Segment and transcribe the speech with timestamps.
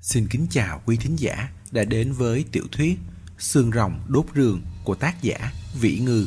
[0.00, 2.98] Xin kính chào quý thính giả đã đến với tiểu thuyết
[3.38, 6.26] Xương rồng đốt rường của tác giả Vĩ Ngư.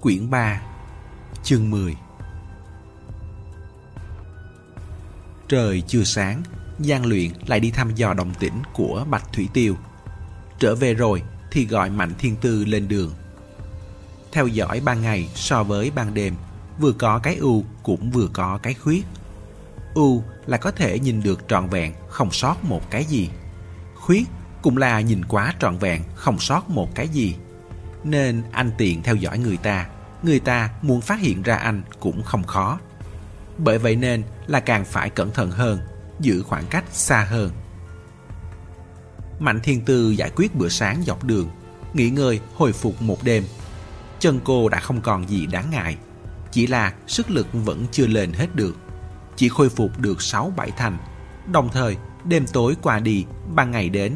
[0.00, 0.62] Quyển 3
[1.44, 1.96] Chương 10
[5.48, 6.42] Trời chưa sáng,
[6.78, 9.76] Giang Luyện lại đi thăm dò đồng tĩnh của Bạch Thủy Tiêu.
[10.58, 13.12] Trở về rồi thì gọi Mạnh Thiên Tư lên đường.
[14.32, 16.34] Theo dõi ban ngày so với ban đêm,
[16.78, 19.04] vừa có cái ưu cũng vừa có cái khuyết.
[19.96, 23.30] Ưu là có thể nhìn được trọn vẹn, không sót một cái gì.
[23.94, 24.28] Khuyết
[24.62, 27.36] cũng là nhìn quá trọn vẹn, không sót một cái gì.
[28.04, 29.86] Nên anh tiện theo dõi người ta,
[30.22, 32.78] người ta muốn phát hiện ra anh cũng không khó.
[33.58, 35.78] Bởi vậy nên là càng phải cẩn thận hơn,
[36.20, 37.50] giữ khoảng cách xa hơn.
[39.38, 41.48] Mạnh Thiên Tư giải quyết bữa sáng dọc đường,
[41.94, 43.44] nghỉ ngơi hồi phục một đêm.
[44.18, 45.96] Chân cô đã không còn gì đáng ngại,
[46.52, 48.76] chỉ là sức lực vẫn chưa lên hết được.
[49.36, 50.98] Chỉ khôi phục được 6-7 thành,
[51.52, 54.12] đồng thời đêm tối qua đi, ban ngày đến.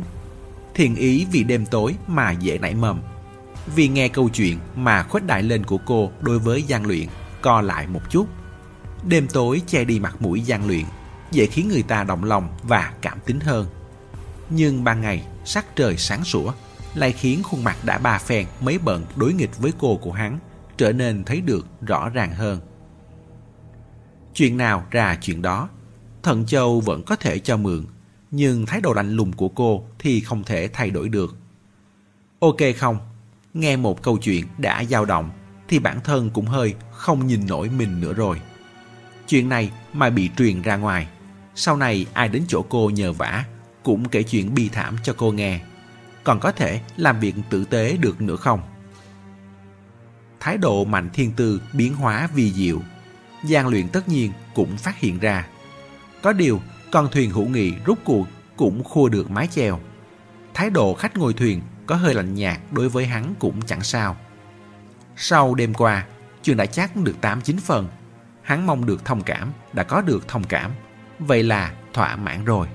[0.74, 3.00] Thiện ý vì đêm tối mà dễ nảy mầm.
[3.74, 7.06] Vì nghe câu chuyện mà khuếch đại lên của cô đối với gian luyện
[7.42, 8.26] co lại một chút.
[9.08, 10.84] Đêm tối che đi mặt mũi gian luyện,
[11.30, 13.66] dễ khiến người ta động lòng và cảm tính hơn.
[14.50, 16.52] Nhưng ban ngày, sắc trời sáng sủa,
[16.94, 20.38] lại khiến khuôn mặt đã ba phen mấy bận đối nghịch với cô của hắn
[20.76, 22.60] trở nên thấy được rõ ràng hơn.
[24.40, 25.68] Chuyện nào ra chuyện đó,
[26.22, 27.86] Thận Châu vẫn có thể cho mượn,
[28.30, 31.36] nhưng thái độ lạnh lùng của cô thì không thể thay đổi được.
[32.38, 32.98] Ok không?
[33.54, 35.30] Nghe một câu chuyện đã dao động
[35.68, 38.40] thì bản thân cũng hơi không nhìn nổi mình nữa rồi.
[39.26, 41.08] Chuyện này mà bị truyền ra ngoài,
[41.54, 43.44] sau này ai đến chỗ cô nhờ vả
[43.82, 45.60] cũng kể chuyện bi thảm cho cô nghe.
[46.24, 48.60] Còn có thể làm việc tử tế được nữa không?
[50.40, 52.80] Thái độ mạnh thiên tư biến hóa vi diệu
[53.44, 55.46] gian luyện tất nhiên cũng phát hiện ra.
[56.22, 56.60] Có điều,
[56.90, 59.80] con thuyền hữu nghị rút cuộc cũng khua được mái chèo.
[60.54, 64.16] Thái độ khách ngồi thuyền có hơi lạnh nhạt đối với hắn cũng chẳng sao.
[65.16, 66.06] Sau đêm qua,
[66.42, 67.88] chuyện đã chắc được 8-9 phần.
[68.42, 70.72] Hắn mong được thông cảm, đã có được thông cảm.
[71.18, 72.66] Vậy là thỏa mãn rồi.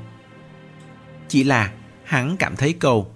[1.27, 1.71] Chỉ là
[2.03, 3.15] hắn cảm thấy câu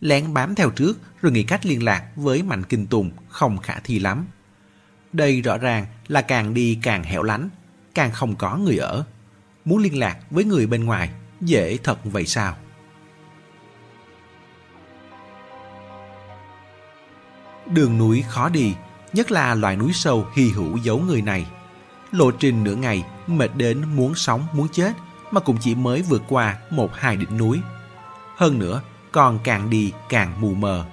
[0.00, 3.74] lén bám theo trước rồi nghĩ cách liên lạc với Mạnh Kinh Tùng không khả
[3.84, 4.26] thi lắm.
[5.12, 7.48] Đây rõ ràng là càng đi càng hẻo lánh,
[7.94, 9.04] càng không có người ở.
[9.64, 11.10] Muốn liên lạc với người bên ngoài
[11.40, 12.56] dễ thật vậy sao?
[17.66, 18.74] Đường núi khó đi,
[19.12, 21.46] nhất là loại núi sâu hy hữu giấu người này.
[22.12, 24.92] Lộ trình nửa ngày, mệt đến muốn sống muốn chết,
[25.30, 27.60] mà cũng chỉ mới vượt qua một hai đỉnh núi.
[28.36, 28.82] Hơn nữa,
[29.12, 30.84] còn càng đi càng mù mờ.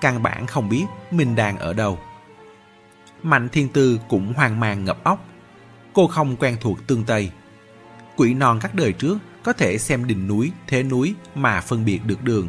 [0.00, 1.98] Căn bản không biết mình đang ở đâu.
[3.26, 5.28] Mạnh thiên tư cũng hoang mang ngập óc.
[5.92, 7.30] Cô không quen thuộc tương Tây.
[8.16, 12.00] Quỷ non các đời trước có thể xem đỉnh núi, thế núi mà phân biệt
[12.04, 12.48] được đường.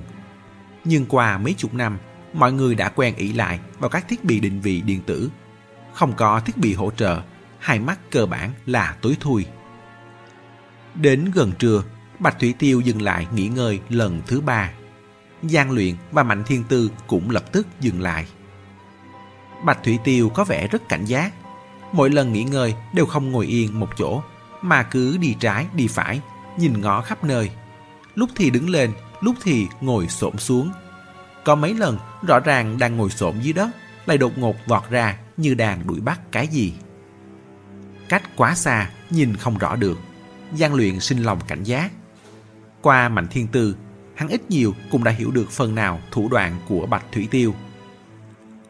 [0.84, 1.98] Nhưng qua mấy chục năm,
[2.34, 5.30] mọi người đã quen ỷ lại vào các thiết bị định vị điện tử.
[5.94, 7.22] Không có thiết bị hỗ trợ,
[7.60, 9.46] hai mắt cơ bản là tối thui.
[10.96, 11.84] Đến gần trưa,
[12.20, 14.72] Bạch Thủy Tiêu dừng lại nghỉ ngơi lần thứ ba.
[15.44, 18.26] Giang luyện và Mạnh Thiên Tư cũng lập tức dừng lại.
[19.64, 21.34] Bạch Thủy Tiêu có vẻ rất cảnh giác.
[21.92, 24.22] Mỗi lần nghỉ ngơi đều không ngồi yên một chỗ,
[24.62, 26.22] mà cứ đi trái đi phải,
[26.58, 27.50] nhìn ngó khắp nơi.
[28.16, 28.92] Lúc thì đứng lên,
[29.22, 30.72] lúc thì ngồi xổm xuống.
[31.46, 31.98] Có mấy lần
[32.28, 33.70] rõ ràng đang ngồi xổm dưới đất,
[34.06, 36.74] lại đột ngột vọt ra như đang đuổi bắt cái gì.
[38.10, 40.00] Cách quá xa, nhìn không rõ được.
[40.54, 41.92] Giang luyện sinh lòng cảnh giác.
[42.82, 43.76] Qua Mạnh Thiên Tư,
[44.16, 47.54] hắn ít nhiều cũng đã hiểu được phần nào thủ đoạn của Bạch Thủy Tiêu.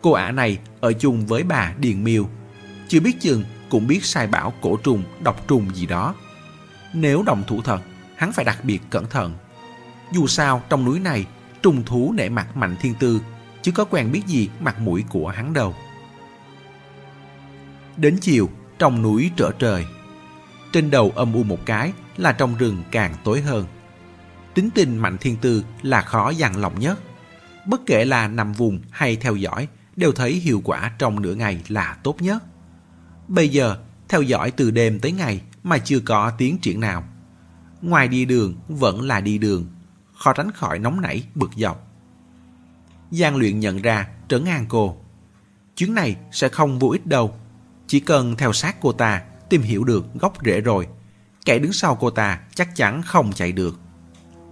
[0.07, 2.29] Cô ả này ở chung với bà Điền Miêu,
[2.87, 6.15] chưa biết chừng cũng biết sai bảo cổ trùng, độc trùng gì đó.
[6.93, 7.81] Nếu đồng thủ thật,
[8.15, 9.33] hắn phải đặc biệt cẩn thận.
[10.13, 11.25] Dù sao trong núi này,
[11.61, 13.21] trùng thú nể mặt Mạnh Thiên Tư,
[13.61, 15.75] chứ có quen biết gì mặt mũi của hắn đâu.
[17.97, 19.85] Đến chiều, trong núi trở trời.
[20.71, 23.65] Trên đầu âm u một cái là trong rừng càng tối hơn.
[24.53, 26.99] Tính tình Mạnh Thiên Tư là khó dằn lòng nhất.
[27.65, 31.63] Bất kể là nằm vùng hay theo dõi, đều thấy hiệu quả trong nửa ngày
[31.67, 32.43] là tốt nhất.
[33.27, 33.77] Bây giờ,
[34.09, 37.03] theo dõi từ đêm tới ngày mà chưa có tiến triển nào.
[37.81, 39.65] Ngoài đi đường vẫn là đi đường,
[40.13, 41.87] khó tránh khỏi nóng nảy bực dọc.
[43.11, 44.97] Giang luyện nhận ra trấn an cô.
[45.75, 47.35] Chuyến này sẽ không vô ích đâu.
[47.87, 50.87] Chỉ cần theo sát cô ta tìm hiểu được gốc rễ rồi.
[51.45, 53.79] Kẻ đứng sau cô ta chắc chắn không chạy được.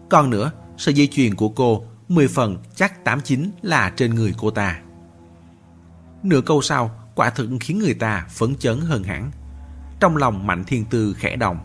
[0.09, 4.51] Còn nữa, sợi dây chuyền của cô 10 phần chắc 89 là trên người cô
[4.51, 4.81] ta.
[6.25, 9.31] Nửa câu sau quả thực khiến người ta phấn chấn hơn hẳn.
[9.99, 11.57] Trong lòng Mạnh Thiên Tư khẽ động.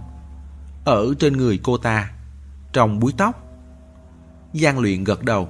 [0.84, 2.10] Ở trên người cô ta,
[2.72, 3.46] trong búi tóc.
[4.52, 5.48] Giang luyện gật đầu.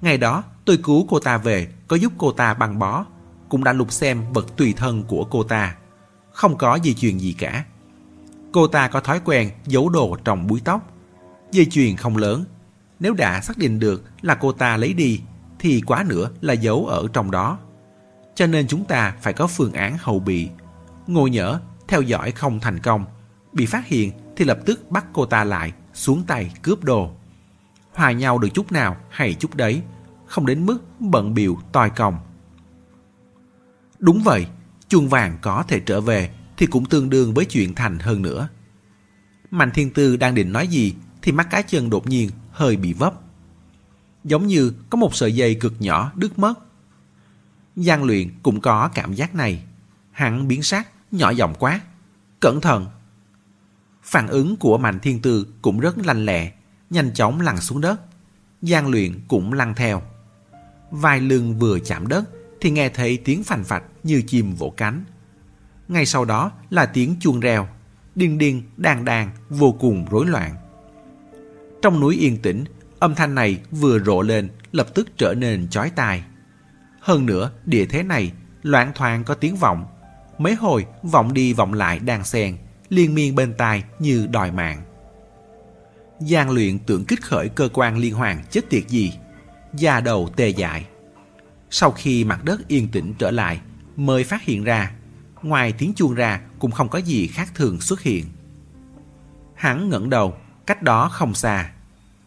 [0.00, 3.04] Ngày đó tôi cứu cô ta về, có giúp cô ta băng bó,
[3.48, 5.76] cũng đã lục xem vật tùy thân của cô ta.
[6.32, 7.64] Không có dây chuyền gì cả.
[8.52, 10.92] Cô ta có thói quen giấu đồ trong búi tóc.
[11.52, 12.44] Dây chuyền không lớn.
[13.00, 15.20] Nếu đã xác định được là cô ta lấy đi,
[15.58, 17.58] thì quá nữa là giấu ở trong đó.
[18.34, 20.48] Cho nên chúng ta phải có phương án hậu bị.
[21.06, 23.04] Ngồi nhỡ, theo dõi không thành công.
[23.52, 27.10] Bị phát hiện thì lập tức bắt cô ta lại, xuống tay cướp đồ.
[27.92, 29.82] Hòa nhau được chút nào hay chút đấy,
[30.26, 32.18] không đến mức bận biểu toi còng.
[33.98, 34.46] Đúng vậy,
[34.88, 38.48] chuông vàng có thể trở về thì cũng tương đương với chuyện thành hơn nữa.
[39.50, 42.92] Mạnh Thiên Tư đang định nói gì thì mắt cá chân đột nhiên hơi bị
[42.92, 43.14] vấp.
[44.24, 46.54] Giống như có một sợi dây cực nhỏ đứt mất.
[47.76, 49.62] Giang luyện cũng có cảm giác này.
[50.10, 51.80] Hắn biến sắc, nhỏ giọng quát.
[52.40, 52.86] Cẩn thận!
[54.02, 56.52] Phản ứng của Mạnh Thiên Tư cũng rất lanh lẹ,
[56.90, 58.00] nhanh chóng lăn xuống đất.
[58.62, 60.02] Giang luyện cũng lăn theo.
[60.90, 62.24] Vài lưng vừa chạm đất
[62.60, 65.04] thì nghe thấy tiếng phành phạch như chim vỗ cánh.
[65.88, 67.68] Ngay sau đó là tiếng chuông reo,
[68.14, 70.54] điên điên, đàn đàn, vô cùng rối loạn.
[71.82, 72.64] Trong núi yên tĩnh,
[72.98, 76.24] âm thanh này vừa rộ lên lập tức trở nên chói tai.
[77.04, 79.86] Hơn nữa, địa thế này loạn thoảng có tiếng vọng.
[80.38, 82.56] Mấy hồi vọng đi vọng lại đan xen,
[82.88, 84.82] liên miên bên tai như đòi mạng.
[86.20, 89.12] Giang luyện tưởng kích khởi cơ quan liên hoàn chết tiệt gì,
[89.74, 90.86] da đầu tê dại.
[91.70, 93.60] Sau khi mặt đất yên tĩnh trở lại,
[93.96, 94.92] mới phát hiện ra,
[95.42, 98.24] ngoài tiếng chuông ra cũng không có gì khác thường xuất hiện.
[99.54, 100.34] Hắn ngẩng đầu,
[100.66, 101.70] cách đó không xa.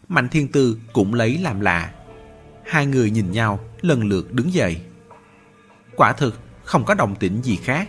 [0.08, 1.92] Mạnh Thiên Tư cũng lấy làm lạ.
[2.68, 4.80] Hai người nhìn nhau, lần lượt đứng dậy.
[5.96, 7.88] Quả thực, không có động tĩnh gì khác.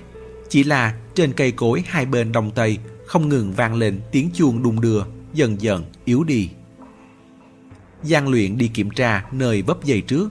[0.49, 4.63] Chỉ là trên cây cối hai bên đông tây không ngừng vang lên tiếng chuông
[4.63, 5.03] đung đưa,
[5.33, 6.49] dần dần yếu đi.
[8.03, 10.29] gian luyện đi kiểm tra nơi vấp giày trước.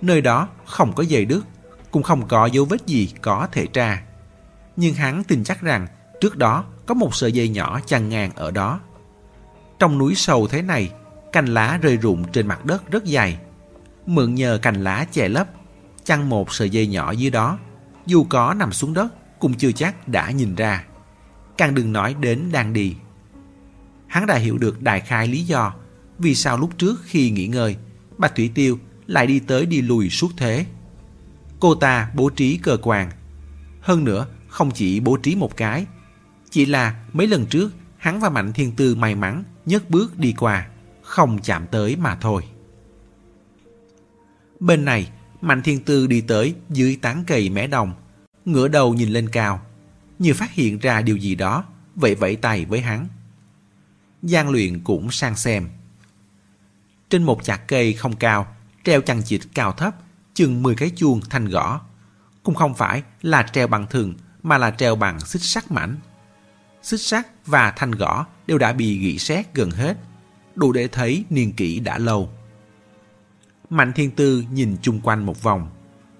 [0.00, 1.44] Nơi đó không có dây đứt,
[1.90, 4.02] cũng không có dấu vết gì có thể tra.
[4.76, 5.86] Nhưng hắn tin chắc rằng
[6.20, 8.80] trước đó có một sợi dây nhỏ chằng ngang ở đó.
[9.78, 10.90] Trong núi sâu thế này,
[11.32, 13.38] cành lá rơi rụng trên mặt đất rất dày.
[14.06, 15.48] Mượn nhờ cành lá che lấp,
[16.04, 17.58] chăn một sợi dây nhỏ dưới đó,
[18.06, 20.84] dù có nằm xuống đất cũng chưa chắc đã nhìn ra.
[21.56, 22.96] Càng đừng nói đến đang đi.
[24.06, 25.74] Hắn đã hiểu được đại khai lý do
[26.18, 27.76] vì sao lúc trước khi nghỉ ngơi,
[28.18, 30.66] Bạch Thủy Tiêu lại đi tới đi lùi suốt thế.
[31.60, 33.10] Cô ta bố trí cơ quan.
[33.80, 35.86] Hơn nữa, không chỉ bố trí một cái,
[36.50, 40.34] chỉ là mấy lần trước hắn và Mạnh Thiên Tư may mắn nhấc bước đi
[40.38, 40.66] qua,
[41.02, 42.42] không chạm tới mà thôi.
[44.64, 47.94] Bên này, Mạnh Thiên Tư đi tới dưới tán cây mé đồng,
[48.44, 49.60] ngửa đầu nhìn lên cao,
[50.18, 51.64] như phát hiện ra điều gì đó,
[51.94, 53.08] vậy vẫy tay với hắn.
[54.22, 55.68] Giang luyện cũng sang xem.
[57.10, 59.94] Trên một chạc cây không cao, treo chằng chịt cao thấp,
[60.34, 61.80] chừng 10 cái chuông thanh gõ.
[62.42, 65.96] Cũng không phải là treo bằng thường, mà là treo bằng xích sắt mảnh.
[66.82, 69.96] Xích sắt và thanh gõ đều đã bị gỉ sét gần hết,
[70.54, 72.30] đủ để thấy niên kỷ đã lâu.
[73.74, 75.68] Mạnh Thiên Tư nhìn chung quanh một vòng,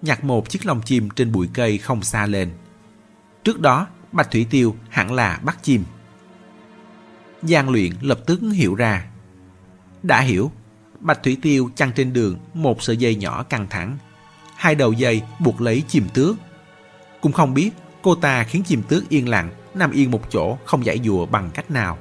[0.03, 2.51] nhặt một chiếc lông chim trên bụi cây không xa lên.
[3.45, 5.85] Trước đó, Bạch Thủy Tiêu hẳn là bắt chim.
[7.43, 9.06] Giang luyện lập tức hiểu ra.
[10.03, 10.51] Đã hiểu,
[11.01, 13.99] Bạch Thủy Tiêu chăn trên đường một sợi dây nhỏ căng thẳng.
[14.56, 16.37] Hai đầu dây buộc lấy chim tước.
[17.20, 17.70] Cũng không biết
[18.03, 21.51] cô ta khiến chim tước yên lặng, nằm yên một chỗ không giải dùa bằng
[21.55, 21.99] cách nào.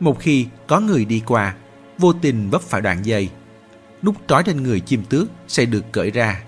[0.00, 1.54] Một khi có người đi qua,
[1.98, 3.30] vô tình vấp phải đoạn dây,
[4.06, 6.42] đúc trói trên người chim tước sẽ được cởi ra.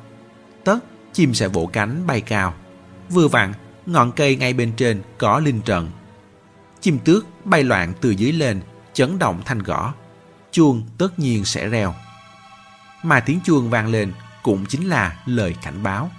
[0.65, 0.79] Tất,
[1.13, 2.55] chim sẽ vỗ cánh bay cao.
[3.11, 3.53] Vừa vặn,
[3.87, 5.91] ngọn cây ngay bên trên có linh trận.
[6.81, 8.61] Chim tước bay loạn từ dưới lên,
[8.93, 9.95] chấn động thanh gõ.
[10.51, 11.95] Chuông tất nhiên sẽ reo.
[13.03, 14.13] Mà tiếng chuông vang lên
[14.43, 16.11] cũng chính là lời cảnh báo.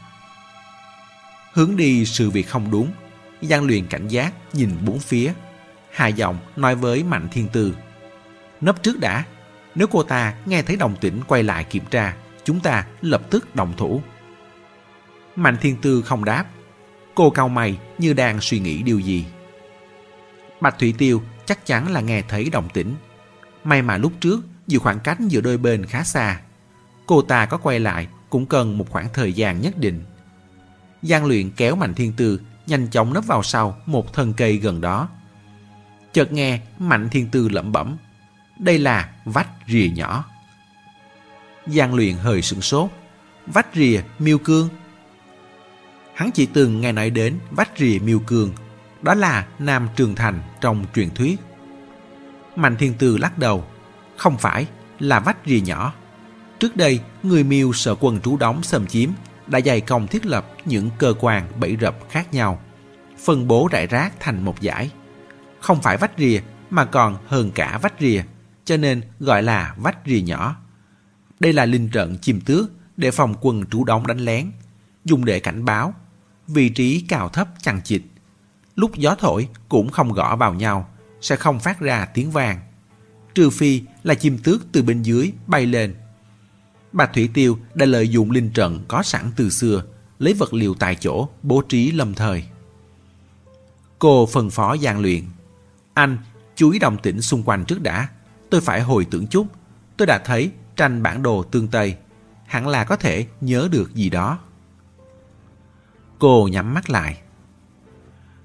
[1.54, 2.92] Hướng đi sự việc không đúng,
[3.42, 5.34] Giang luyện cảnh giác nhìn bốn phía.
[5.92, 7.76] Hà giọng nói với Mạnh Thiên Tư.
[8.62, 9.24] Nấp trước đã,
[9.76, 13.56] nếu cô ta nghe thấy đồng tĩnh quay lại kiểm tra, chúng ta lập tức
[13.56, 14.02] đồng thủ.
[15.36, 16.46] Mạnh Thiên Tư không đáp.
[17.16, 19.26] Cô cao mày như đang suy nghĩ điều gì.
[20.62, 22.96] Bạch Thủy Tiêu chắc chắn là nghe thấy đồng tĩnh.
[23.64, 26.42] May mà lúc trước dù khoảng cách giữa đôi bên khá xa.
[27.06, 30.04] Cô ta có quay lại cũng cần một khoảng thời gian nhất định.
[31.02, 34.82] Giang luyện kéo Mạnh Thiên Tư nhanh chóng nấp vào sau một thân cây gần
[34.82, 35.10] đó.
[36.14, 37.98] Chợt nghe Mạnh Thiên Tư lẩm bẩm.
[38.60, 40.26] Đây là vách rìa nhỏ.
[41.68, 42.90] Giang luyện hơi sửng sốt.
[43.48, 44.70] Vách rìa miêu cương.
[46.14, 48.54] Hắn chỉ từng nghe nói đến vách rìa miêu cương.
[49.02, 51.40] Đó là Nam Trường Thành trong truyền thuyết.
[52.56, 53.66] Mạnh Thiên Tư lắc đầu.
[54.18, 54.68] Không phải,
[55.00, 55.94] là vách rìa nhỏ.
[56.60, 59.10] Trước đây, người miêu sợ quân trú đóng xâm chiếm
[59.48, 62.62] đã dày công thiết lập những cơ quan bẫy rập khác nhau,
[63.26, 64.92] phân bố rải rác thành một giải
[65.60, 66.40] Không phải vách rìa
[66.70, 68.22] mà còn hơn cả vách rìa,
[68.70, 70.56] cho nên gọi là vách rìa nhỏ.
[71.40, 74.52] Đây là linh trận chim tước để phòng quân trú đóng đánh lén,
[75.06, 75.94] dùng để cảnh báo,
[76.48, 78.02] vị trí cao thấp chằng chịt.
[78.76, 80.90] Lúc gió thổi cũng không gõ vào nhau,
[81.22, 82.60] sẽ không phát ra tiếng vàng.
[83.36, 85.96] Trừ phi là chim tước từ bên dưới bay lên.
[86.92, 89.84] Bà Thủy Tiêu đã lợi dụng linh trận có sẵn từ xưa,
[90.20, 92.44] lấy vật liệu tại chỗ, bố trí lâm thời.
[94.00, 95.24] Cô phân phó gian luyện.
[95.94, 96.18] Anh,
[96.56, 98.08] chú ý đồng tĩnh xung quanh trước đã.
[98.50, 99.48] Tôi phải hồi tưởng chút.
[99.98, 101.98] Tôi đã thấy tranh bản đồ tương Tây.
[102.46, 104.40] Hẳn là có thể nhớ được gì đó.
[106.20, 107.18] Cô nhắm mắt lại.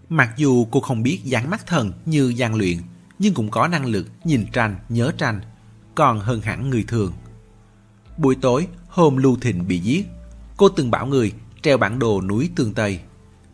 [0.08, 2.78] Mặc dù cô không biết dáng mắt thần như gian luyện,
[3.18, 5.40] nhưng cũng có năng lực nhìn tranh, nhớ tranh,
[5.94, 7.12] còn hơn hẳn người thường.
[8.16, 10.06] Buổi tối, hôm Lưu Thịnh bị giết,
[10.56, 11.32] cô từng bảo người
[11.62, 13.00] treo bản đồ núi Tương Tây,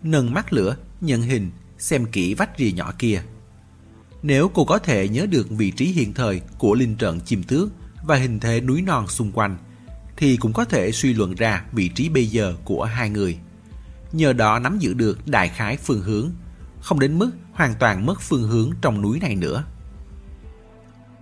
[0.03, 3.23] nâng mắt lửa, nhận hình, xem kỹ vách rìa nhỏ kia.
[4.23, 7.69] Nếu cô có thể nhớ được vị trí hiện thời của linh trận chim tước
[8.05, 9.59] và hình thế núi non xung quanh,
[10.17, 13.39] thì cũng có thể suy luận ra vị trí bây giờ của hai người.
[14.13, 16.31] Nhờ đó nắm giữ được đại khái phương hướng,
[16.81, 19.65] không đến mức hoàn toàn mất phương hướng trong núi này nữa.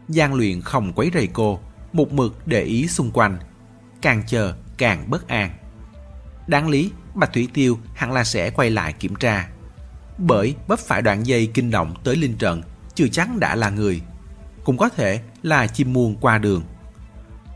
[0.08, 1.60] Giang luyện không quấy rầy cô,
[1.92, 3.38] một mực để ý xung quanh,
[4.02, 5.50] càng chờ càng bất an.
[6.46, 9.48] Đáng lý, Bạch Thủy Tiêu hẳn là sẽ quay lại kiểm tra.
[10.18, 12.62] Bởi bấp phải đoạn dây kinh động tới linh trận,
[12.98, 14.00] chưa chắc đã là người.
[14.64, 16.62] Cũng có thể là chim muôn qua đường.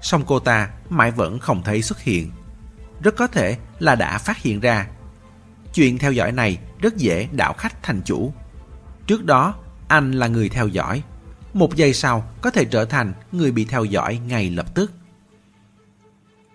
[0.02, 2.30] Song cô ta mãi vẫn không thấy xuất hiện.
[3.02, 4.86] Rất có thể là đã phát hiện ra.
[5.74, 8.32] Chuyện theo dõi này rất dễ đảo khách thành chủ.
[9.06, 9.54] Trước đó,
[9.88, 11.02] anh là người theo dõi.
[11.54, 14.92] Một giây sau có thể trở thành người bị theo dõi ngay lập tức.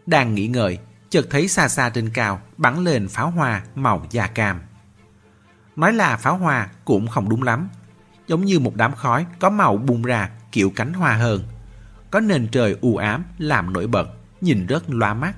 [0.06, 0.79] Đang nghĩ ngợi,
[1.10, 4.62] chợt thấy xa xa trên cao bắn lên pháo hoa màu da cam.
[5.75, 7.70] Nói là pháo hoa cũng không đúng lắm.
[8.28, 11.44] Giống như một đám khói có màu bung ra kiểu cánh hoa hơn.
[12.12, 14.10] Có nền trời u ám làm nổi bật,
[14.42, 15.36] nhìn rất loa mắt.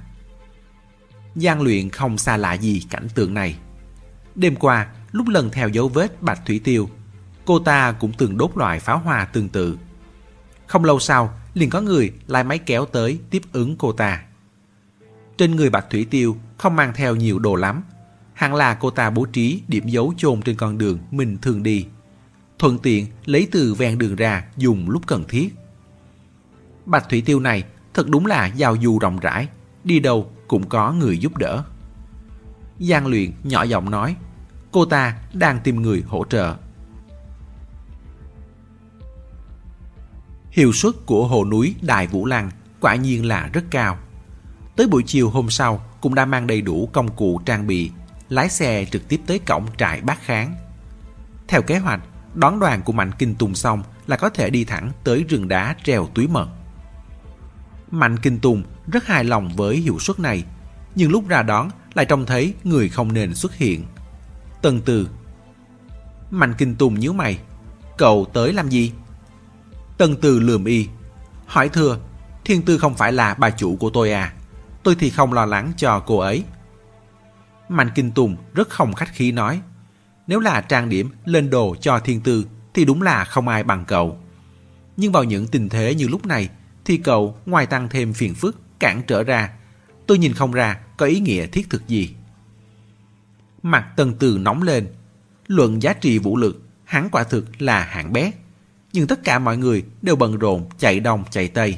[1.35, 3.55] Giang luyện không xa lạ gì cảnh tượng này.
[4.35, 6.89] Đêm qua, lúc lần theo dấu vết Bạch Thủy Tiêu,
[7.45, 9.77] cô ta cũng từng đốt loại pháo hoa tương tự.
[10.67, 14.23] Không lâu sau, liền có người lái máy kéo tới tiếp ứng cô ta.
[15.37, 17.83] Trên người Bạch Thủy Tiêu không mang theo nhiều đồ lắm.
[18.33, 21.85] Hẳn là cô ta bố trí điểm dấu chôn trên con đường mình thường đi.
[22.59, 25.55] Thuận tiện lấy từ ven đường ra dùng lúc cần thiết.
[26.85, 27.63] Bạch Thủy Tiêu này
[27.93, 29.47] thật đúng là giao du rộng rãi,
[29.83, 31.63] đi đâu cũng có người giúp đỡ.
[32.79, 34.15] Giang luyện nhỏ giọng nói,
[34.71, 36.55] cô ta đang tìm người hỗ trợ.
[40.51, 43.97] Hiệu suất của hồ núi Đại Vũ Lăng quả nhiên là rất cao.
[44.75, 47.91] Tới buổi chiều hôm sau cũng đã mang đầy đủ công cụ trang bị,
[48.29, 50.55] lái xe trực tiếp tới cổng trại bác kháng.
[51.47, 52.01] Theo kế hoạch,
[52.33, 55.75] đón đoàn của Mạnh Kinh Tùng xong là có thể đi thẳng tới rừng đá
[55.83, 56.47] treo túi mật.
[57.91, 60.43] Mạnh Kinh Tùng rất hài lòng với hiệu suất này,
[60.95, 63.85] nhưng lúc ra đón lại trông thấy người không nên xuất hiện.
[64.61, 65.09] tần Từ
[66.31, 67.39] Mạnh Kinh Tùng nhíu mày,
[67.97, 68.91] cậu tới làm gì?
[69.97, 70.87] tần Từ lườm y,
[71.45, 71.99] hỏi thưa,
[72.45, 74.33] Thiên Tư không phải là bà chủ của tôi à?
[74.83, 76.43] tôi thì không lo lắng cho cô ấy.
[77.69, 79.61] Mạnh Kinh Tùng rất không khách khí nói,
[80.29, 83.85] nếu là trang điểm lên đồ cho thiên tư thì đúng là không ai bằng
[83.85, 84.17] cậu.
[84.97, 86.49] Nhưng vào những tình thế như lúc này
[86.85, 89.49] thì cậu ngoài tăng thêm phiền phức cản trở ra,
[90.07, 92.15] tôi nhìn không ra có ý nghĩa thiết thực gì.
[93.63, 94.87] Mặt Tần Từ nóng lên,
[95.47, 98.31] luận giá trị vũ lực, hắn quả thực là hạng bé.
[98.93, 101.77] Nhưng tất cả mọi người đều bận rộn chạy đông chạy tây.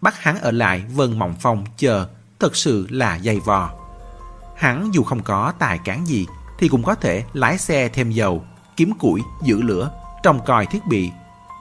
[0.00, 2.08] Bắt hắn ở lại Vân Mộng Phong chờ
[2.40, 3.72] thật sự là dày vò.
[4.56, 6.26] Hắn dù không có tài cán gì
[6.62, 8.44] thì cũng có thể lái xe thêm dầu,
[8.76, 9.90] kiếm củi, giữ lửa,
[10.22, 11.10] trông coi thiết bị.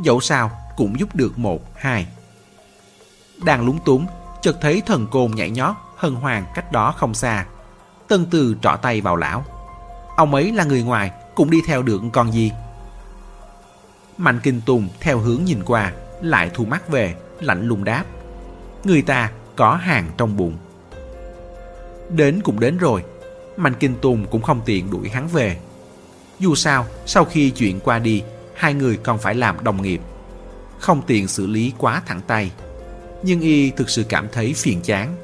[0.03, 2.07] Dẫu sao cũng giúp được một, hai.
[3.45, 4.05] Đang lúng túng,
[4.41, 7.45] chợt thấy thần côn nhảy nhót, hân hoàng cách đó không xa.
[8.07, 9.45] Tân từ trỏ tay vào lão.
[10.17, 12.51] Ông ấy là người ngoài, cũng đi theo được con gì.
[14.17, 15.91] Mạnh Kinh Tùng theo hướng nhìn qua,
[16.21, 18.03] lại thu mắt về, lạnh lùng đáp.
[18.83, 20.57] Người ta có hàng trong bụng.
[22.09, 23.03] Đến cũng đến rồi,
[23.61, 25.57] Mạnh Kinh Tùng cũng không tiện đuổi hắn về.
[26.39, 28.23] Dù sao, sau khi chuyện qua đi,
[28.55, 30.01] hai người còn phải làm đồng nghiệp.
[30.79, 32.51] Không tiện xử lý quá thẳng tay.
[33.23, 35.15] Nhưng y thực sự cảm thấy phiền chán.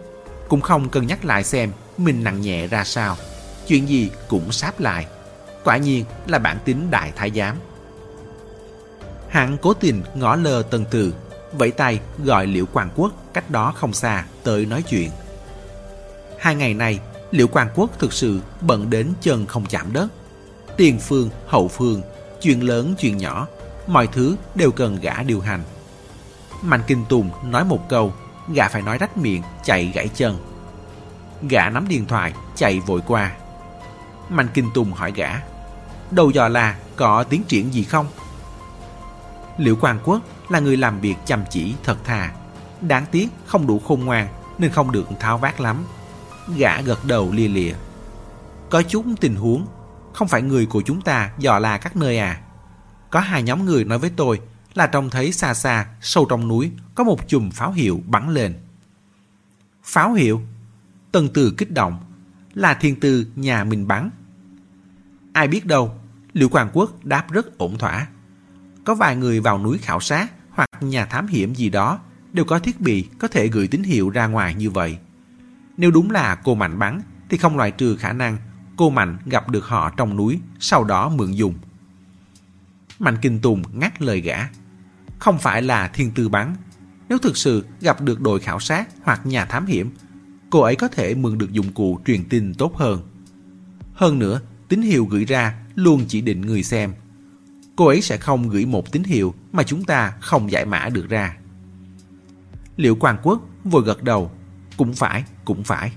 [0.47, 3.17] Cũng không cân nhắc lại xem mình nặng nhẹ ra sao.
[3.67, 5.07] Chuyện gì cũng sáp lại.
[5.63, 7.55] Quả nhiên là bản tính đại thái giám.
[9.29, 11.13] Hắn cố tình ngõ lơ tần từ,
[11.53, 15.09] vẫy tay gọi Liễu Quang Quốc cách đó không xa tới nói chuyện.
[16.39, 16.99] Hai ngày này,
[17.31, 20.07] Liễu Quang Quốc thực sự bận đến chân không chạm đất.
[20.77, 22.01] Tiền phương, hậu phương,
[22.41, 23.47] chuyện lớn, chuyện nhỏ,
[23.87, 25.63] mọi thứ đều cần gã điều hành.
[26.61, 28.13] Mạnh Kinh Tùng nói một câu,
[28.53, 30.37] gã phải nói rách miệng, chạy gãy chân.
[31.49, 33.31] Gã nắm điện thoại, chạy vội qua.
[34.29, 35.29] Mạnh Kinh Tùng hỏi gã,
[36.11, 38.07] đầu dò là có tiến triển gì không?
[39.57, 42.31] Liễu Quang Quốc là người làm việc chăm chỉ, thật thà.
[42.81, 45.85] Đáng tiếc không đủ khôn ngoan nên không được tháo vát lắm.
[46.55, 47.73] Gã gật đầu lia lịa.
[48.69, 49.67] Có chút tình huống,
[50.13, 52.41] không phải người của chúng ta dò la các nơi à.
[53.09, 54.41] Có hai nhóm người nói với tôi
[54.73, 58.53] là trông thấy xa xa, sâu trong núi, có một chùm pháo hiệu bắn lên.
[59.83, 60.41] Pháo hiệu?
[61.11, 61.99] Tần từ kích động,
[62.53, 64.09] là thiên tư nhà mình bắn.
[65.33, 65.91] Ai biết đâu,
[66.33, 68.07] Liệu Quang Quốc đáp rất ổn thỏa.
[68.85, 71.99] Có vài người vào núi khảo sát hoặc nhà thám hiểm gì đó
[72.33, 74.97] đều có thiết bị có thể gửi tín hiệu ra ngoài như vậy.
[75.77, 78.37] Nếu đúng là cô Mạnh bắn thì không loại trừ khả năng
[78.77, 81.53] cô Mạnh gặp được họ trong núi sau đó mượn dùng.
[82.99, 84.37] Mạnh Kinh Tùng ngắt lời gã.
[85.19, 86.55] Không phải là thiên tư bắn.
[87.09, 89.91] Nếu thực sự gặp được đội khảo sát hoặc nhà thám hiểm,
[90.49, 93.01] cô ấy có thể mượn được dụng cụ truyền tin tốt hơn.
[93.93, 96.93] Hơn nữa, tín hiệu gửi ra luôn chỉ định người xem.
[97.75, 101.09] Cô ấy sẽ không gửi một tín hiệu mà chúng ta không giải mã được
[101.09, 101.37] ra.
[102.75, 104.31] Liệu Quang Quốc vội gật đầu.
[104.77, 105.91] Cũng phải, cũng phải.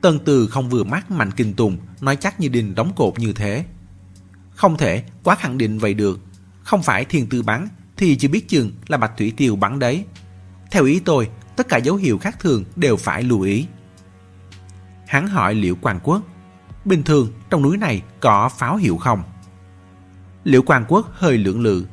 [0.00, 3.32] Tân Từ không vừa mắt Mạnh Kinh Tùng nói chắc như đinh đóng cột như
[3.32, 3.64] thế.
[4.54, 6.20] Không thể quá khẳng định vậy được.
[6.62, 10.04] Không phải thiên tư bắn thì chỉ biết chừng là Bạch Thủy Tiêu bắn đấy.
[10.70, 13.66] Theo ý tôi, tất cả dấu hiệu khác thường đều phải lưu ý.
[15.06, 16.22] Hắn hỏi Liễu Quang Quốc,
[16.84, 19.22] bình thường trong núi này có pháo hiệu không?
[20.44, 21.86] Liễu Quang Quốc hơi lưỡng lự.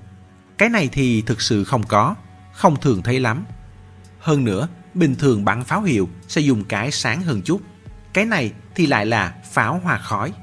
[0.57, 2.15] Cái này thì thực sự không có,
[2.53, 3.45] không thường thấy lắm.
[4.19, 4.67] Hơn nữa,
[4.99, 7.61] bình thường bắn pháo hiệu sẽ dùng cái sáng hơn chút.
[8.13, 10.33] Cái này thì lại là pháo hoa khói.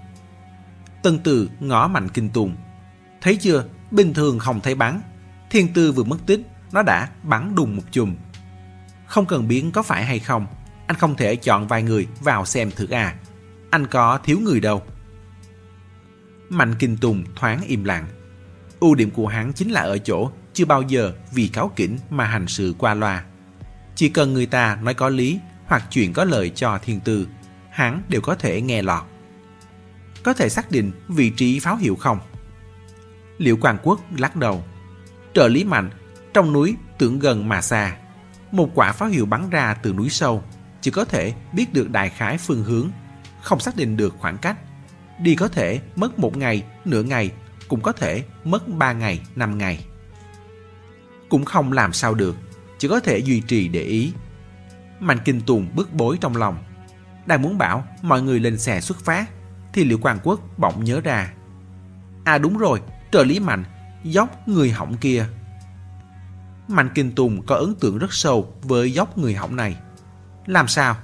[1.03, 2.57] Tân Từ ngó mạnh kinh tùng.
[3.21, 5.01] Thấy chưa, bình thường không thấy bắn.
[5.51, 6.41] Thiên Tư vừa mất tích,
[6.73, 8.17] nó đã bắn đùng một chùm.
[9.07, 10.47] Không cần biến có phải hay không,
[10.87, 13.17] anh không thể chọn vài người vào xem thử à.
[13.71, 14.83] Anh có thiếu người đâu.
[16.49, 18.07] Mạnh Kinh Tùng thoáng im lặng.
[18.81, 22.25] Ưu điểm của hắn chính là ở chỗ chưa bao giờ vì cáo kỉnh mà
[22.25, 23.25] hành sự qua loa.
[23.97, 27.29] Chỉ cần người ta nói có lý hoặc chuyện có lợi cho thiên tư,
[27.71, 29.03] hắn đều có thể nghe lọt.
[30.23, 32.19] Có thể xác định vị trí pháo hiệu không?
[33.39, 34.65] Liệu Quang Quốc lắc đầu.
[35.35, 35.91] Trợ lý mạnh,
[36.35, 37.97] trong núi tưởng gần mà xa.
[38.53, 40.45] Một quả pháo hiệu bắn ra từ núi sâu,
[40.81, 42.91] chỉ có thể biết được đại khái phương hướng,
[43.43, 44.57] không xác định được khoảng cách.
[45.21, 47.31] Đi có thể mất một ngày, nửa ngày,
[47.69, 49.85] cũng có thể mất ba ngày, năm ngày.
[51.29, 52.37] Cũng không làm sao được,
[52.79, 54.13] chỉ có thể duy trì để ý.
[55.01, 56.57] Mạnh Kinh Tùng bức bối trong lòng.
[57.27, 59.31] Đang muốn bảo mọi người lên xe xuất phát,
[59.73, 61.33] thì Liệu Quang Quốc bỗng nhớ ra.
[62.25, 62.81] À đúng rồi,
[63.13, 63.65] trợ lý Mạnh,
[64.05, 65.27] dốc người hỏng kia.
[66.69, 69.77] Mạnh Kinh Tùng có ấn tượng rất sâu với dốc người hỏng này.
[70.47, 70.97] Làm sao?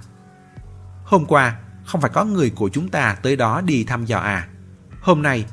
[1.05, 4.49] Hôm qua, không phải có người của chúng ta tới đó đi thăm dò à?
[5.01, 5.45] Hôm nay,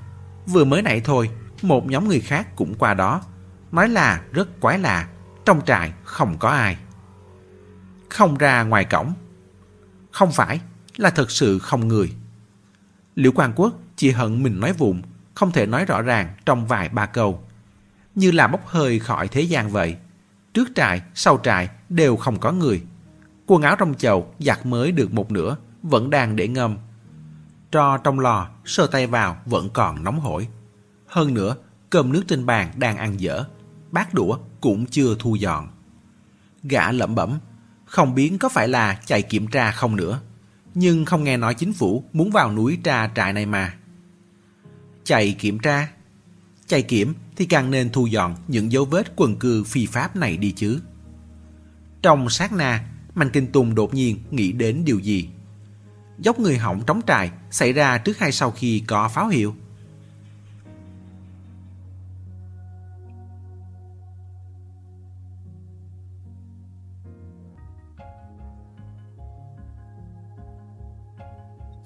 [0.45, 1.29] vừa mới nãy thôi,
[1.61, 3.21] một nhóm người khác cũng qua đó.
[3.71, 5.07] Nói là rất quái lạ,
[5.45, 6.77] trong trại không có ai.
[8.09, 9.13] Không ra ngoài cổng.
[10.11, 10.59] Không phải,
[10.97, 12.13] là thật sự không người.
[13.15, 15.01] Liễu Quang Quốc chỉ hận mình nói vụng,
[15.35, 17.43] không thể nói rõ ràng trong vài ba câu.
[18.15, 19.95] Như là bốc hơi khỏi thế gian vậy.
[20.53, 22.81] Trước trại, sau trại đều không có người.
[23.45, 26.77] Quần áo trong chậu giặt mới được một nửa, vẫn đang để ngâm.
[27.71, 30.47] Tro trong lò, sơ tay vào vẫn còn nóng hổi.
[31.07, 31.55] Hơn nữa,
[31.89, 33.43] cơm nước trên bàn đang ăn dở.
[33.91, 35.69] Bát đũa cũng chưa thu dọn.
[36.63, 37.39] Gã lẩm bẩm,
[37.85, 40.21] không biết có phải là chạy kiểm tra không nữa.
[40.73, 43.73] Nhưng không nghe nói chính phủ muốn vào núi tra trại này mà.
[45.03, 45.87] Chạy kiểm tra?
[46.67, 50.37] Chạy kiểm thì càng nên thu dọn những dấu vết quần cư phi pháp này
[50.37, 50.79] đi chứ.
[52.01, 55.29] Trong sát na, Mạnh Kinh Tùng đột nhiên nghĩ đến điều gì.
[56.19, 59.55] Dốc người hỏng trống trại xảy ra trước hay sau khi có pháo hiệu?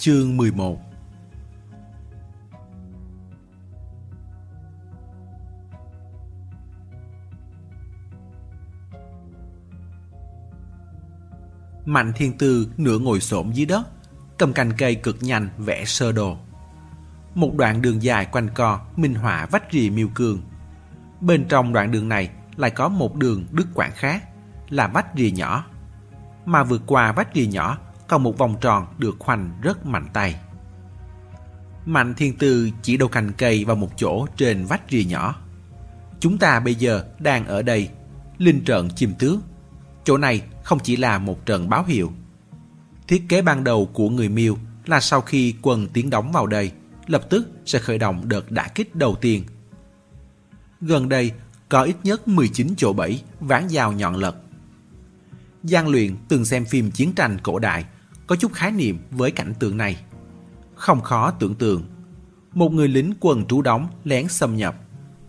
[0.03, 0.79] Chương 11
[11.85, 13.87] Mạnh Thiên Tư nửa ngồi xổm dưới đất,
[14.37, 16.37] cầm cành cây cực nhanh vẽ sơ đồ.
[17.35, 20.41] Một đoạn đường dài quanh co, minh họa vách rì miêu cương.
[21.21, 24.23] Bên trong đoạn đường này lại có một đường đứt quãng khác,
[24.69, 25.65] là vách rì nhỏ.
[26.45, 30.35] Mà vượt qua vách rì nhỏ còn một vòng tròn được khoanh rất mạnh tay.
[31.85, 35.35] Mạnh thiên tư chỉ đầu cành cây vào một chỗ trên vách rìa nhỏ.
[36.19, 37.89] Chúng ta bây giờ đang ở đây,
[38.37, 39.39] linh trận chim tước.
[40.03, 42.11] Chỗ này không chỉ là một trận báo hiệu.
[43.07, 46.71] Thiết kế ban đầu của người miêu là sau khi quân tiến đóng vào đây,
[47.07, 49.43] lập tức sẽ khởi động đợt đả kích đầu tiên.
[50.81, 51.31] Gần đây
[51.69, 54.35] có ít nhất 19 chỗ bẫy ván dao nhọn lật.
[55.63, 57.85] Giang luyện từng xem phim chiến tranh cổ đại,
[58.33, 59.97] có chút khái niệm với cảnh tượng này.
[60.75, 61.83] Không khó tưởng tượng,
[62.53, 64.75] một người lính quần trú đóng lén xâm nhập,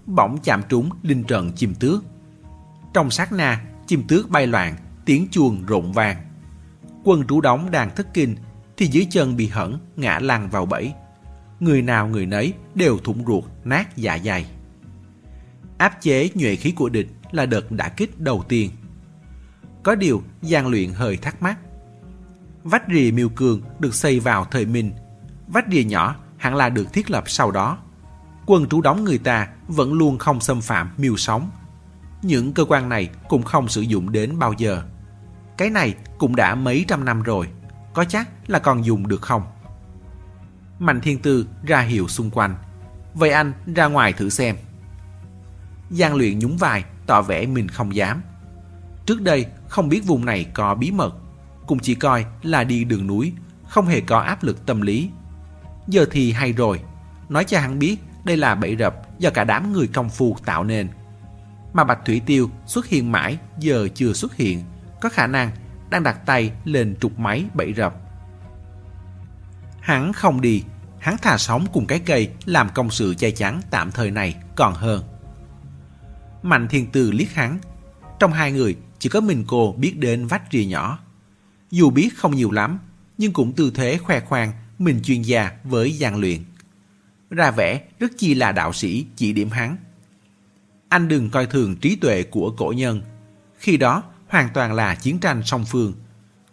[0.07, 2.05] bỗng chạm trúng linh trận chim tước.
[2.95, 6.17] Trong sát na, chim tước bay loạn, tiếng chuông rộn vàng
[7.05, 8.37] Quân trú đóng đang thất kinh,
[8.77, 10.93] thì dưới chân bị hẳn ngã lăn vào bẫy.
[11.61, 14.47] Người nào người nấy đều thủng ruột, nát dạ dày.
[15.79, 18.71] Áp chế nhuệ khí của địch là đợt đã kích đầu tiên.
[19.83, 21.59] Có điều gian luyện hơi thắc mắc.
[22.65, 24.93] Vách rìa miêu cường được xây vào thời Minh.
[25.49, 27.79] Vách rìa nhỏ hẳn là được thiết lập sau đó.
[28.47, 31.51] Quân trú đóng người ta vẫn luôn không xâm phạm miêu sóng.
[32.23, 34.83] Những cơ quan này cũng không sử dụng đến bao giờ.
[35.59, 37.49] Cái này cũng đã mấy trăm năm rồi,
[37.95, 39.43] có chắc là còn dùng được không?
[40.79, 42.57] Mạnh Thiên Tư ra hiệu xung quanh.
[43.15, 44.57] Vậy anh ra ngoài thử xem.
[45.91, 48.23] Giang luyện nhún vai, tỏ vẻ mình không dám.
[49.07, 51.17] Trước đây không biết vùng này có bí mật,
[51.67, 53.33] cũng chỉ coi là đi đường núi,
[53.69, 55.11] không hề có áp lực tâm lý.
[55.89, 56.81] Giờ thì hay rồi,
[57.29, 60.65] nói cho hắn biết đây là bẫy rập do cả đám người công phu tạo
[60.65, 60.89] nên.
[61.73, 64.63] Mà Bạch Thủy Tiêu xuất hiện mãi giờ chưa xuất hiện,
[65.01, 65.51] có khả năng
[65.91, 67.95] đang đặt tay lên trục máy bẫy rập.
[69.81, 70.63] Hắn không đi,
[70.99, 74.75] hắn thà sống cùng cái cây làm công sự che chắn tạm thời này còn
[74.75, 75.03] hơn.
[76.43, 77.59] Mạnh Thiên từ liếc hắn.
[78.19, 80.99] Trong hai người, chỉ có mình cô biết đến vách rìa nhỏ.
[81.75, 82.79] Dù biết không nhiều lắm,
[83.19, 86.45] nhưng cũng tư thế khoe khoang mình chuyên gia với gian luyện.
[87.31, 89.77] Ra vẻ rất chi là đạo sĩ chỉ điểm hắn.
[90.89, 93.03] Anh đừng coi thường trí tuệ của cổ nhân.
[93.59, 95.93] Khi đó, hoàn toàn là chiến tranh song phương.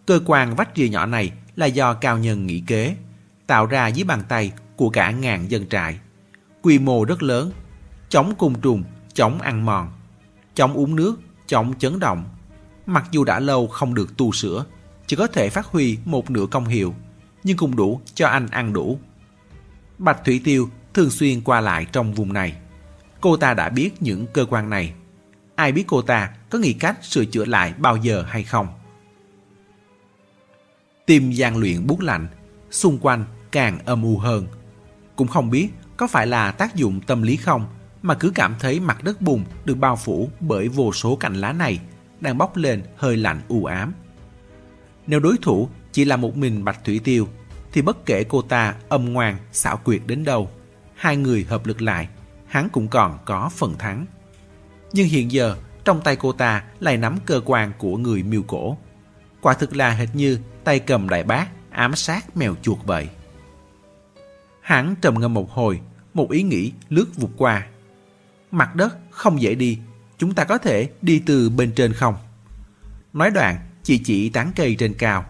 [0.06, 2.96] Cơ quan vách rìa nhỏ này là do cao nhân nghĩ kế,
[3.48, 6.00] tạo ra dưới bàn tay của cả ngàn dân trại.
[6.62, 7.52] Quy mô rất lớn,
[8.10, 9.92] chống cung trùng chống ăn mòn,
[10.56, 11.16] chống uống nước,
[11.48, 12.24] chống chấn động.
[12.86, 14.66] Mặc dù đã lâu không được tu sửa,
[15.12, 16.96] chỉ có thể phát huy một nửa công hiệu,
[17.44, 19.00] nhưng cũng đủ cho anh ăn đủ.
[19.98, 22.56] Bạch Thủy Tiêu thường xuyên qua lại trong vùng này.
[23.22, 24.94] Cô ta đã biết những cơ quan này.
[25.56, 28.68] Ai biết cô ta có nghĩ cách sửa chữa lại bao giờ hay không?
[31.06, 32.28] Tim gian luyện bút lạnh,
[32.70, 34.48] xung quanh càng âm u hơn.
[35.16, 37.66] Cũng không biết có phải là tác dụng tâm lý không
[38.02, 41.54] mà cứ cảm thấy mặt đất bùn được bao phủ bởi vô số cành lá
[41.54, 41.80] này
[42.20, 43.94] đang bốc lên hơi lạnh u ám.
[45.12, 47.28] Nếu đối thủ chỉ là một mình Bạch Thủy Tiêu
[47.74, 50.50] thì bất kể cô ta âm ngoan, xảo quyệt đến đâu,
[50.96, 52.08] hai người hợp lực lại,
[52.48, 54.06] hắn cũng còn có phần thắng.
[54.94, 58.78] Nhưng hiện giờ, trong tay cô ta lại nắm cơ quan của người miêu cổ.
[59.42, 63.10] Quả thực là hệt như tay cầm đại bác ám sát mèo chuột vậy.
[64.62, 65.80] Hắn trầm ngâm một hồi,
[66.14, 67.68] một ý nghĩ lướt vụt qua.
[68.52, 69.80] Mặt đất không dễ đi,
[70.18, 72.16] chúng ta có thể đi từ bên trên không?
[73.14, 75.26] Nói đoạn, chỉ chỉ tán cây trên cao.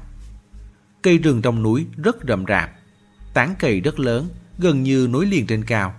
[1.01, 2.71] Cây rừng trong núi rất rậm rạp,
[3.33, 5.95] tán cây rất lớn, gần như nối liền trên cao.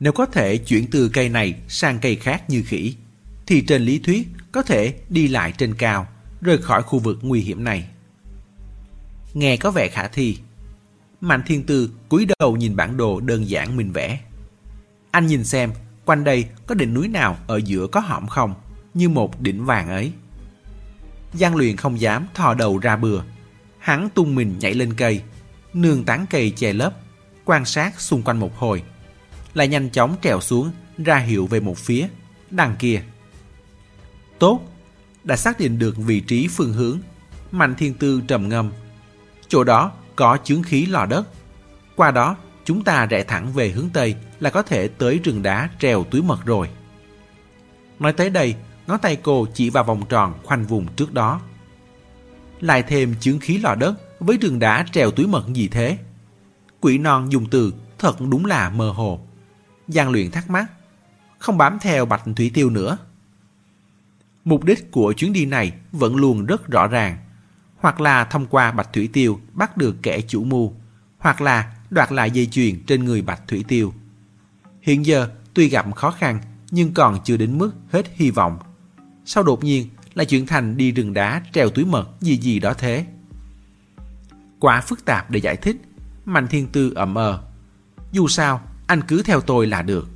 [0.00, 2.96] Nếu có thể chuyển từ cây này sang cây khác như khỉ,
[3.46, 6.06] thì trên lý thuyết có thể đi lại trên cao,
[6.40, 7.88] rời khỏi khu vực nguy hiểm này.
[9.34, 10.38] Nghe có vẻ khả thi.
[11.20, 14.20] Mạnh Thiên Tư cúi đầu nhìn bản đồ đơn giản mình vẽ.
[15.10, 15.72] Anh nhìn xem
[16.06, 18.54] Quanh đây có đỉnh núi nào ở giữa có hõm không,
[18.94, 20.12] như một đỉnh vàng ấy.
[21.38, 23.22] Giang luyện không dám thò đầu ra bừa.
[23.78, 25.22] Hắn tung mình nhảy lên cây,
[25.72, 26.94] nương tán cây che lấp,
[27.44, 28.82] quan sát xung quanh một hồi.
[29.54, 32.08] Lại nhanh chóng trèo xuống, ra hiệu về một phía,
[32.50, 33.02] đằng kia.
[34.38, 34.60] Tốt,
[35.24, 36.98] đã xác định được vị trí phương hướng.
[37.50, 38.72] Mạnh thiên tư trầm ngâm.
[39.48, 41.28] Chỗ đó có chướng khí lò đất.
[41.96, 45.68] Qua đó chúng ta rẽ thẳng về hướng Tây là có thể tới rừng đá
[45.80, 46.68] trèo túi mật rồi.
[47.98, 48.54] Nói tới đây,
[48.86, 51.40] ngón tay cô chỉ vào vòng tròn khoanh vùng trước đó.
[52.60, 55.98] Lại thêm chứng khí lò đất với đường đá treo túi mật gì thế?
[56.80, 59.20] Quỷ non dùng từ thật đúng là mơ hồ.
[59.88, 60.66] Giang luyện thắc mắc,
[61.38, 62.98] không bám theo Bạch Thủy Tiêu nữa.
[64.44, 67.18] Mục đích của chuyến đi này vẫn luôn rất rõ ràng.
[67.76, 70.72] Hoặc là thông qua Bạch Thủy Tiêu bắt được kẻ chủ mưu,
[71.18, 73.94] hoặc là đoạt lại dây chuyền trên người Bạch Thủy Tiêu.
[74.82, 78.58] Hiện giờ, tuy gặp khó khăn, nhưng còn chưa đến mức hết hy vọng.
[79.26, 82.74] Sau đột nhiên là chuyển thành đi rừng đá treo túi mật gì gì đó
[82.74, 83.06] thế.
[84.58, 85.76] Quá phức tạp để giải thích,
[86.24, 87.42] Mạnh Thiên Tư ẩm ờ.
[88.12, 90.08] Dù sao, anh cứ theo tôi là được.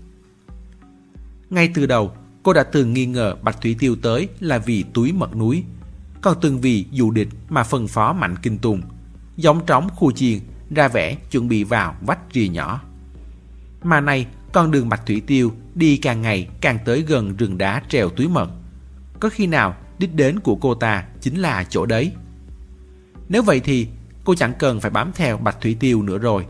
[1.51, 5.13] Ngay từ đầu, cô đã từng nghi ngờ Bạch Thủy Tiêu tới là vì túi
[5.13, 5.65] mật núi,
[6.21, 8.83] còn từng vì dù địch mà phân phó Mạnh Kinh Tùng,
[9.37, 10.39] giống trống khu chiền
[10.71, 12.81] ra vẻ chuẩn bị vào vách rìa nhỏ.
[13.83, 17.83] Mà nay, con đường Bạch Thủy Tiêu đi càng ngày càng tới gần rừng đá
[17.89, 18.51] treo túi mật.
[19.21, 22.13] Có khi nào đích đến của cô ta chính là chỗ đấy?
[23.29, 23.89] Nếu vậy thì
[24.25, 26.47] cô chẳng cần phải bám theo Bạch Thủy Tiêu nữa rồi.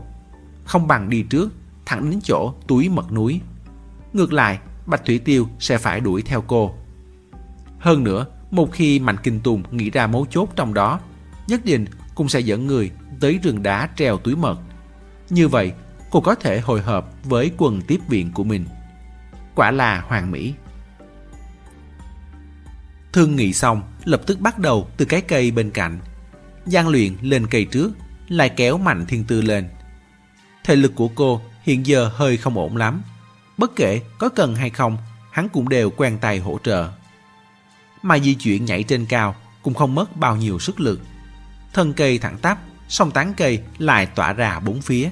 [0.65, 1.49] Không bằng đi trước,
[1.85, 3.41] thẳng đến chỗ túi mật núi.
[4.13, 6.75] Ngược lại, Bạch Thủy Tiêu sẽ phải đuổi theo cô.
[7.79, 10.99] Hơn nữa, một khi Mạnh Kinh Tùng nghĩ ra mấu chốt trong đó,
[11.47, 14.59] nhất định cũng sẽ dẫn người tới rừng đá treo túi mật.
[15.29, 15.71] Như vậy,
[16.11, 18.65] cô có thể hồi hợp với quần tiếp viện của mình.
[19.55, 20.53] Quả là hoàn mỹ.
[23.13, 25.99] Thương nghị xong, lập tức bắt đầu từ cái cây bên cạnh.
[26.65, 27.91] Giang luyện lên cây trước,
[28.27, 29.69] lại kéo mạnh thiên tư lên.
[30.63, 33.01] Thể lực của cô hiện giờ hơi không ổn lắm.
[33.57, 34.97] Bất kể có cần hay không,
[35.31, 36.89] hắn cũng đều quen tay hỗ trợ.
[38.01, 40.99] Mà di chuyển nhảy trên cao cũng không mất bao nhiêu sức lực.
[41.73, 45.09] Thân cây thẳng tắp, song tán cây lại tỏa ra bốn phía.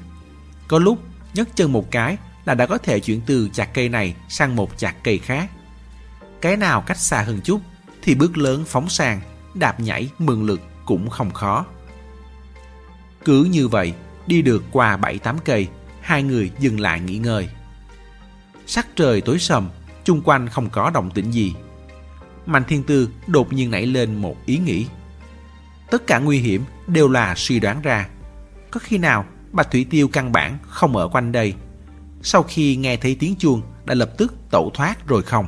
[0.67, 0.99] Có lúc
[1.33, 4.77] nhấc chân một cái là đã có thể chuyển từ chặt cây này sang một
[4.77, 5.49] chặt cây khác.
[6.41, 7.61] Cái nào cách xa hơn chút
[8.01, 9.21] thì bước lớn phóng sang,
[9.53, 11.65] đạp nhảy mừng lực cũng không khó.
[13.25, 13.93] Cứ như vậy,
[14.27, 15.67] đi được qua 7-8 cây,
[16.01, 17.49] hai người dừng lại nghỉ ngơi.
[18.65, 19.69] Sắc trời tối sầm,
[20.03, 21.53] chung quanh không có động tĩnh gì.
[22.45, 24.85] Mạnh Thiên Tư đột nhiên nảy lên một ý nghĩ.
[25.91, 28.09] Tất cả nguy hiểm đều là suy đoán ra.
[28.71, 31.53] Có khi nào Bạch Thủy Tiêu căn bản không ở quanh đây.
[32.21, 35.47] Sau khi nghe thấy tiếng chuông đã lập tức tẩu thoát rồi không?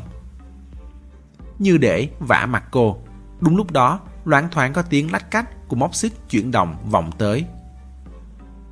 [1.62, 2.98] Như để vả mặt cô.
[3.40, 7.12] Đúng lúc đó, loáng thoáng có tiếng lách cách của móc xích chuyển động vọng
[7.18, 7.46] tới.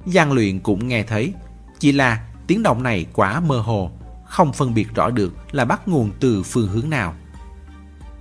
[0.05, 1.33] Giang luyện cũng nghe thấy,
[1.79, 3.91] chỉ là tiếng động này quá mơ hồ,
[4.25, 7.13] không phân biệt rõ được là bắt nguồn từ phương hướng nào.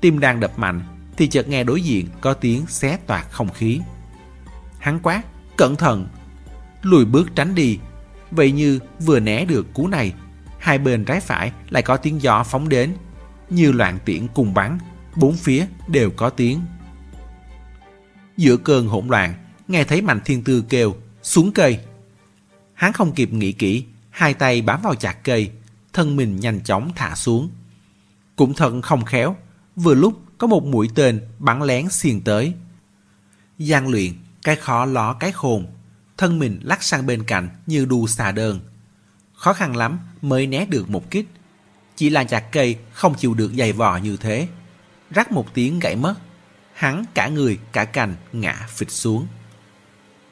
[0.00, 0.82] Tim đang đập mạnh
[1.16, 3.80] thì chợt nghe đối diện có tiếng xé toạc không khí.
[4.78, 5.22] Hắn quát,
[5.56, 6.08] cẩn thận,
[6.82, 7.78] lùi bước tránh đi.
[8.30, 10.12] Vậy như vừa né được cú này,
[10.58, 12.94] hai bên trái phải lại có tiếng gió phóng đến,
[13.50, 14.78] như loạn tiễn cùng bắn,
[15.16, 16.60] bốn phía đều có tiếng.
[18.36, 19.34] Giữa cơn hỗn loạn,
[19.68, 21.80] nghe thấy Mạnh Thiên Tư kêu, xuống cây.
[22.74, 25.50] Hắn không kịp nghĩ kỹ, hai tay bám vào chặt cây,
[25.92, 27.50] thân mình nhanh chóng thả xuống.
[28.36, 29.36] Cũng thật không khéo,
[29.76, 32.52] vừa lúc có một mũi tên bắn lén xiên tới.
[33.58, 35.66] gian luyện, cái khó ló cái khôn,
[36.16, 38.60] thân mình lắc sang bên cạnh như đu xà đơn.
[39.34, 41.28] Khó khăn lắm mới né được một kích.
[41.98, 44.48] Chỉ là chặt cây không chịu được dày vò như thế.
[45.10, 46.14] Rắc một tiếng gãy mất.
[46.72, 49.26] Hắn cả người cả cành ngã phịch xuống.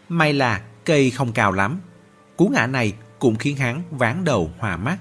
[0.09, 1.81] May là cây không cao lắm.
[2.37, 4.99] Cú ngã này cũng khiến hắn ván đầu hòa mắt.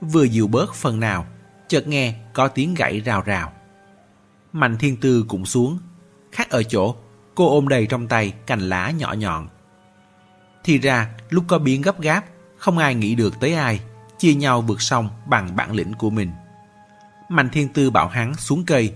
[0.00, 1.26] Vừa dịu bớt phần nào,
[1.68, 3.52] chợt nghe có tiếng gãy rào rào.
[4.52, 5.78] Mạnh thiên tư cũng xuống.
[6.32, 6.96] Khác ở chỗ,
[7.34, 9.48] cô ôm đầy trong tay cành lá nhỏ nhọn.
[10.64, 12.24] Thì ra, lúc có biến gấp gáp,
[12.56, 13.80] không ai nghĩ được tới ai,
[14.20, 16.30] chia nhau vượt sông bằng bản lĩnh của mình.
[17.28, 18.94] Mạnh thiên tư bảo hắn xuống cây,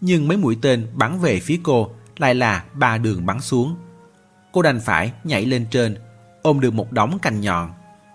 [0.00, 3.76] nhưng mấy mũi tên bắn về phía cô lại là ba đường bắn xuống.
[4.52, 5.96] Cô đành phải nhảy lên trên,
[6.42, 7.72] ôm được một đống cành nhọn,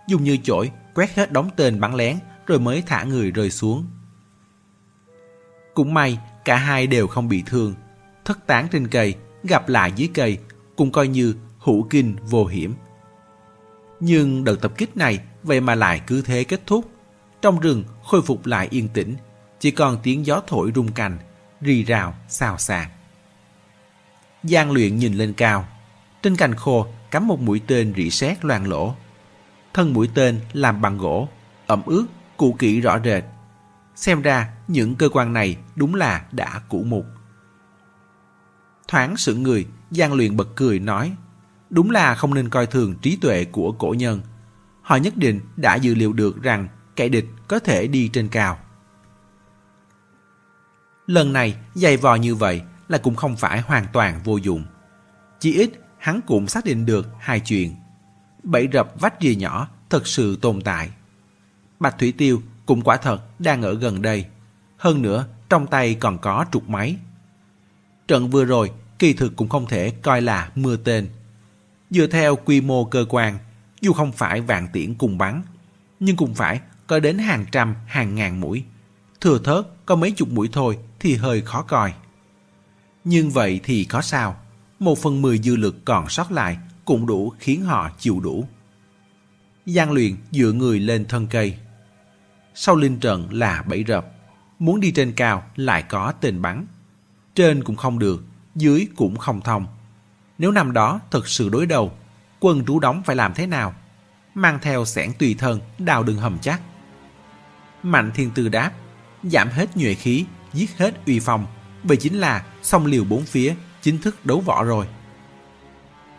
[0.07, 3.85] dùng như chổi quét hết đống tên bắn lén rồi mới thả người rơi xuống.
[5.73, 7.73] Cũng may cả hai đều không bị thương,
[8.25, 10.37] thất tán trên cây, gặp lại dưới cây,
[10.75, 12.73] cũng coi như hữu kinh vô hiểm.
[13.99, 16.91] Nhưng đợt tập kích này vậy mà lại cứ thế kết thúc.
[17.41, 19.15] Trong rừng khôi phục lại yên tĩnh,
[19.59, 21.17] chỉ còn tiếng gió thổi rung cành,
[21.61, 22.89] rì rào, xào xạc.
[24.43, 25.67] Giang luyện nhìn lên cao,
[26.21, 28.95] trên cành khô cắm một mũi tên rỉ sét loang lỗ.
[29.73, 31.29] Thân mũi tên làm bằng gỗ,
[31.67, 32.05] ẩm ướt,
[32.37, 33.23] cũ kỹ rõ rệt.
[33.95, 37.05] Xem ra những cơ quan này đúng là đã cũ mục.
[38.87, 41.15] Thoáng sự người, Giang luyện bật cười nói
[41.71, 44.21] Đúng là không nên coi thường trí tuệ của cổ nhân.
[44.81, 48.57] Họ nhất định đã dự liệu được rằng kẻ địch có thể đi trên cao.
[51.07, 54.63] Lần này dày vò như vậy là cũng không phải hoàn toàn vô dụng.
[55.39, 57.75] Chỉ ít hắn cũng xác định được hai chuyện.
[58.43, 60.89] Bẫy rập vách rìa nhỏ thật sự tồn tại.
[61.79, 64.25] Bạch Thủy Tiêu cũng quả thật đang ở gần đây.
[64.77, 66.95] Hơn nữa, trong tay còn có trục máy.
[68.07, 71.09] Trận vừa rồi, kỳ thực cũng không thể coi là mưa tên.
[71.89, 73.37] Dựa theo quy mô cơ quan,
[73.81, 75.41] dù không phải vạn tiễn cùng bắn,
[75.99, 78.63] nhưng cũng phải có đến hàng trăm, hàng ngàn mũi.
[79.21, 81.93] Thừa thớt có mấy chục mũi thôi thì hơi khó coi.
[83.03, 84.35] Nhưng vậy thì có sao?
[84.79, 88.47] Một phần mười dư lực còn sót lại cũng đủ khiến họ chịu đủ.
[89.65, 91.57] Giang luyện dựa người lên thân cây.
[92.53, 94.07] Sau linh trận là bẫy rập.
[94.59, 96.65] Muốn đi trên cao lại có tên bắn.
[97.35, 98.23] Trên cũng không được,
[98.55, 99.65] dưới cũng không thông.
[100.37, 101.91] Nếu năm đó thật sự đối đầu,
[102.43, 103.73] quân trú đóng phải làm thế nào?
[104.33, 106.61] Mang theo sẻn tùy thân, đào đường hầm chắc.
[107.83, 108.71] Mạnh thiên tư đáp,
[109.23, 111.45] giảm hết nhuệ khí, giết hết uy phong.
[111.83, 114.87] Vậy chính là song liều bốn phía, chính thức đấu võ rồi.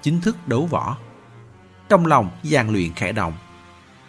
[0.02, 0.96] Chính thức đấu võ.
[1.88, 3.32] Trong lòng gian luyện khẽ động.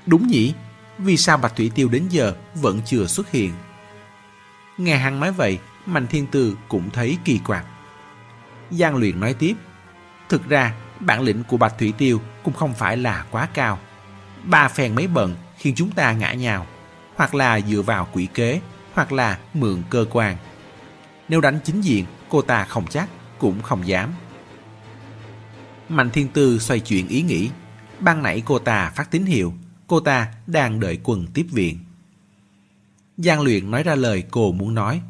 [0.05, 0.53] Đúng nhỉ,
[0.97, 3.51] vì sao Bạch Thủy Tiêu đến giờ vẫn chưa xuất hiện?
[4.77, 7.65] Nghe hắn nói vậy, Mạnh Thiên Tư cũng thấy kỳ quặc.
[8.71, 9.55] Giang luyện nói tiếp,
[10.29, 13.79] thực ra bản lĩnh của Bạch Thủy Tiêu cũng không phải là quá cao.
[14.43, 16.67] Ba phèn mấy bận khiến chúng ta ngã nhào,
[17.15, 18.61] hoặc là dựa vào quỷ kế,
[18.93, 20.37] hoặc là mượn cơ quan.
[21.29, 24.13] Nếu đánh chính diện, cô ta không chắc, cũng không dám.
[25.89, 27.49] Mạnh Thiên Tư xoay chuyển ý nghĩ.
[27.99, 29.53] Ban nãy cô ta phát tín hiệu,
[29.87, 31.79] cô ta đang đợi quần tiếp viện.
[33.17, 35.01] Giang luyện nói ra lời cô muốn nói.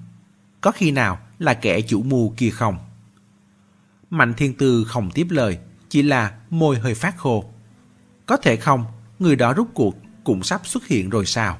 [0.62, 2.77] Có khi nào là kẻ chủ mưu kia không?
[4.10, 5.58] Mạnh Thiên Tư không tiếp lời,
[5.93, 7.45] chỉ là môi hơi phát khô.
[8.25, 8.86] Có thể không,
[9.19, 11.60] người đó rút cuộc cũng sắp xuất hiện rồi sao?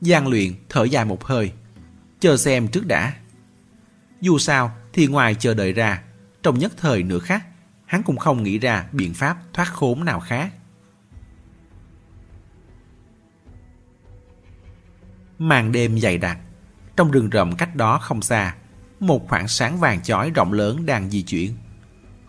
[0.00, 1.52] Giang luyện thở dài một hơi,
[2.20, 3.14] chờ xem trước đã.
[4.20, 6.02] Dù sao thì ngoài chờ đợi ra,
[6.42, 7.46] trong nhất thời nửa khác,
[7.86, 10.52] hắn cũng không nghĩ ra biện pháp thoát khốn nào khác.
[15.38, 16.38] Màn đêm dày đặc,
[16.96, 18.54] trong rừng rậm cách đó không xa,
[19.00, 21.54] một khoảng sáng vàng chói rộng lớn đang di chuyển.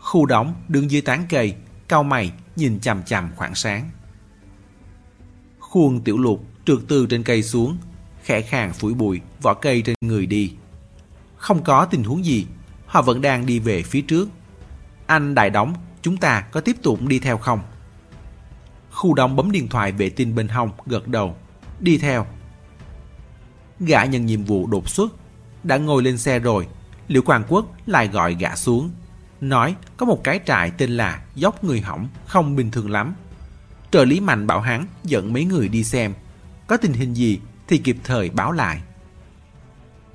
[0.10, 1.56] Khu đóng đứng dưới tán cây,
[1.88, 3.90] cao mày nhìn chằm chằm khoảng sáng.
[5.60, 7.78] Khuôn tiểu lục trượt từ trên cây xuống,
[8.24, 10.54] khẽ khàng phủi bụi vỏ cây trên người đi.
[11.36, 12.46] Không có tình huống gì,
[12.86, 14.30] họ vẫn đang đi về phía trước.
[15.06, 17.62] Anh đại đóng, chúng ta có tiếp tục đi theo không?
[18.92, 21.36] Khu đóng bấm điện thoại vệ tinh bên hông, gật đầu.
[21.80, 22.26] Đi theo.
[23.80, 25.14] Gã nhận nhiệm vụ đột xuất.
[25.64, 26.68] Đã ngồi lên xe rồi,
[27.08, 28.92] Liễu Quang Quốc lại gọi gã xuống.
[29.42, 33.14] Nói có một cái trại tên là Dốc Người Hỏng, không bình thường lắm.
[33.92, 36.14] Trợ lý Mạnh bảo hắn dẫn mấy người đi xem.
[36.68, 38.82] Có tình hình gì thì kịp thời báo lại.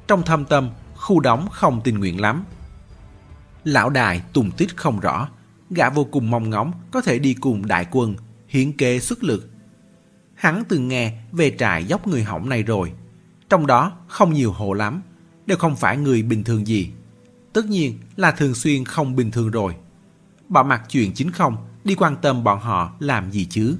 [0.06, 2.44] Trong thâm tâm, khu đóng không tình nguyện lắm.
[3.64, 5.28] Lão đài tùng tích không rõ,
[5.70, 8.14] gã vô cùng mong ngóng có thể đi cùng đại quân,
[8.48, 9.50] hiến kế xuất lực.
[10.34, 12.92] Hắn từng nghe về trại dốc người hỏng này rồi,
[13.48, 15.02] trong đó không nhiều hộ lắm,
[15.46, 16.90] đều không phải người bình thường gì.
[17.54, 19.74] Tất nhiên là thường xuyên không bình thường rồi.
[20.48, 23.76] Bỏ mặt chuyện chính không, đi quan tâm bọn họ làm gì chứ.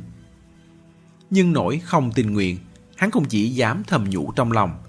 [1.31, 2.59] Nhưng nỗi không tình nguyện,
[2.97, 4.83] hắn cũng chỉ dám thầm nhủ trong lòng.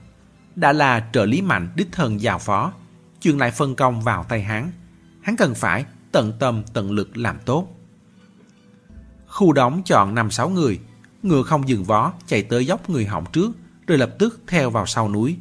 [0.56, 2.74] Đã là trợ lý mạnh đích thân giao phó,
[3.22, 4.72] chuyện lại phân công vào tay hắn.
[5.22, 7.68] Hắn cần phải tận tâm tận lực làm tốt.
[9.28, 10.80] Khu đóng chọn 5-6 người,
[11.24, 13.52] ngựa không dừng vó chạy tới dốc người hỏng trước,
[13.88, 15.38] rồi lập tức theo vào sau núi.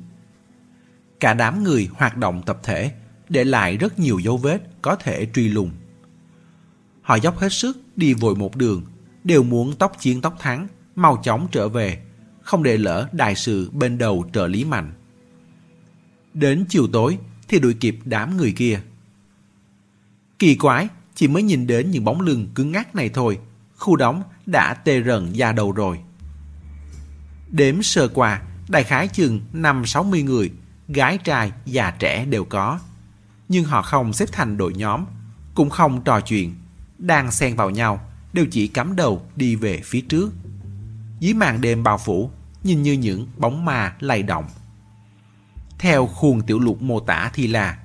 [1.20, 2.92] Cả đám người hoạt động tập thể,
[3.28, 5.70] để lại rất nhiều dấu vết có thể truy lùng.
[7.02, 8.82] Họ dốc hết sức đi vội một đường,
[9.24, 12.02] đều muốn tóc chiến tóc thắng, mau chóng trở về,
[12.42, 14.92] không để lỡ đại sự bên đầu trợ lý mạnh.
[16.34, 18.80] Đến chiều tối thì đuổi kịp đám người kia.
[20.38, 23.38] Kỳ quái, chỉ mới nhìn đến những bóng lưng cứng ngắc này thôi,
[23.76, 25.98] khu đóng đã tê rần da đầu rồi.
[27.50, 30.50] Đếm sơ qua, đại khái chừng 5-60 người,
[30.88, 32.80] gái trai, già trẻ đều có.
[33.54, 35.04] Nhưng họ không xếp thành đội nhóm,
[35.54, 36.54] cũng không trò chuyện,
[36.98, 38.00] đang xen vào nhau,
[38.32, 40.32] đều chỉ cắm đầu đi về phía trước.
[41.20, 42.30] Dưới màn đêm bao phủ,
[42.64, 44.44] nhìn như những bóng ma lay động.
[45.78, 47.78] Theo khuôn tiểu lục mô tả thì là,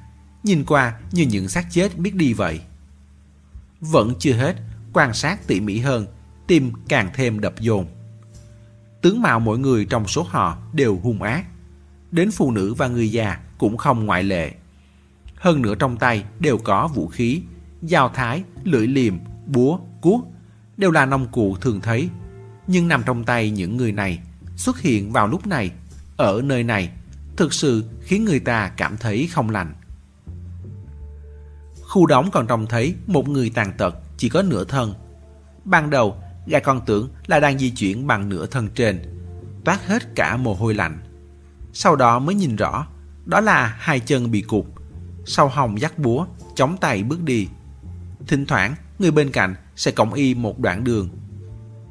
[0.44, 2.62] nhìn qua như những xác chết biết đi vậy.
[3.80, 4.56] Vẫn chưa hết,
[4.94, 6.08] quan sát tỉ mỉ hơn,
[6.48, 7.86] tim càng thêm đập dồn.
[9.02, 11.46] Tướng mạo mỗi người trong số họ đều hung ác.
[12.12, 14.54] Đến phụ nữ và người già cũng không ngoại lệ.
[15.40, 17.42] Hơn nữa trong tay đều có vũ khí,
[17.82, 20.28] dao thái, lưỡi liềm, búa, cuốc,
[20.78, 22.10] đều là nông cụ thường thấy.
[22.68, 24.20] Nhưng nằm trong tay những người này,
[24.56, 25.72] xuất hiện vào lúc này,
[26.18, 26.90] ở nơi này,
[27.38, 29.74] thực sự khiến người ta cảm thấy không lành.
[31.82, 34.94] Khu đóng còn trông thấy một người tàn tật chỉ có nửa thân.
[35.66, 39.02] Ban đầu, gã con tưởng là đang di chuyển bằng nửa thân trên,
[39.66, 41.00] toát hết cả mồ hôi lạnh.
[41.74, 42.88] Sau đó mới nhìn rõ,
[43.26, 44.66] đó là hai chân bị cụt,
[45.30, 46.26] sau hồng dắt búa,
[46.56, 47.48] chống tay bước đi.
[48.28, 51.10] Thỉnh thoảng, người bên cạnh sẽ cõng y một đoạn đường.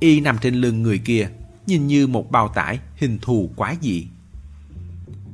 [0.01, 1.29] Y nằm trên lưng người kia,
[1.67, 4.07] nhìn như một bao tải hình thù quá dị.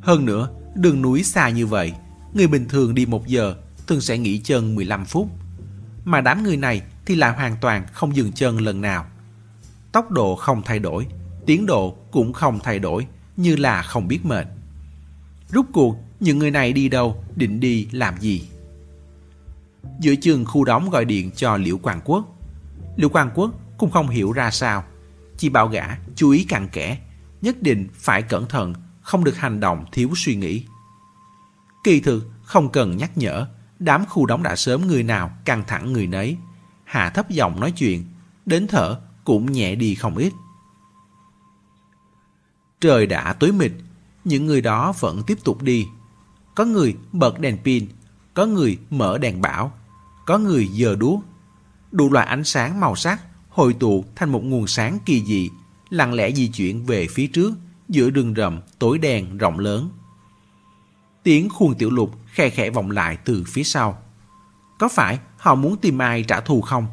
[0.00, 1.92] Hơn nữa, đường núi xa như vậy,
[2.34, 3.54] người bình thường đi một giờ
[3.86, 5.28] thường sẽ nghỉ chân 15 phút.
[6.04, 9.06] Mà đám người này thì lại hoàn toàn không dừng chân lần nào.
[9.92, 11.06] Tốc độ không thay đổi,
[11.46, 14.46] tiến độ cũng không thay đổi, như là không biết mệt.
[15.50, 18.48] Rút cuộc, những người này đi đâu, định đi làm gì?
[20.00, 22.24] Giữa chừng khu đóng gọi điện cho Liễu Quang Quốc.
[22.96, 24.84] Liễu Quang Quốc cũng không hiểu ra sao.
[25.36, 26.98] Chỉ bảo gã chú ý cặn kẽ,
[27.42, 30.64] nhất định phải cẩn thận, không được hành động thiếu suy nghĩ.
[31.84, 33.46] Kỳ thực, không cần nhắc nhở,
[33.78, 36.36] đám khu đóng đã sớm người nào căng thẳng người nấy.
[36.84, 38.04] Hạ thấp giọng nói chuyện,
[38.46, 40.32] đến thở cũng nhẹ đi không ít.
[42.80, 43.72] Trời đã tối mịt,
[44.24, 45.86] những người đó vẫn tiếp tục đi.
[46.54, 47.86] Có người bật đèn pin,
[48.34, 49.72] có người mở đèn bão,
[50.26, 51.20] có người giờ đuốc.
[51.92, 55.50] Đủ loại ánh sáng màu sắc hội tụ thành một nguồn sáng kỳ dị,
[55.90, 57.52] lặng lẽ di chuyển về phía trước
[57.88, 59.88] giữa rừng rậm tối đen rộng lớn.
[61.22, 63.98] Tiếng khuôn tiểu lục khe khẽ vọng lại từ phía sau.
[64.78, 66.86] Có phải họ muốn tìm ai trả thù không?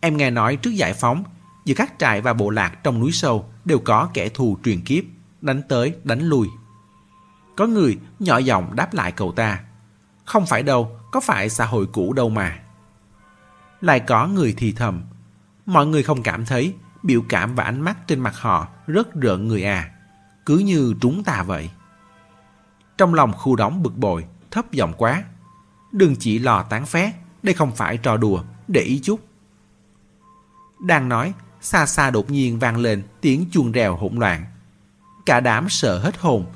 [0.00, 1.24] Em nghe nói trước giải phóng,
[1.64, 5.04] giữa các trại và bộ lạc trong núi sâu đều có kẻ thù truyền kiếp,
[5.40, 6.48] đánh tới đánh lui.
[7.58, 9.60] Có người nhỏ giọng đáp lại cậu ta.
[10.24, 12.58] Không phải đâu, có phải xã hội cũ đâu mà.
[13.80, 15.02] Lại có người thì thầm.
[15.66, 19.48] Mọi người không cảm thấy biểu cảm và ánh mắt trên mặt họ rất rợn
[19.48, 19.90] người à.
[20.46, 21.70] Cứ như trúng tà vậy.
[22.98, 25.22] Trong lòng khu đóng bực bội, thấp giọng quá.
[25.92, 29.20] Đừng chỉ lò tán phét, đây không phải trò đùa, để ý chút.
[30.80, 34.44] Đang nói, xa xa đột nhiên vang lên tiếng chuông rèo hỗn loạn.
[35.26, 36.46] Cả đám sợ hết hồn,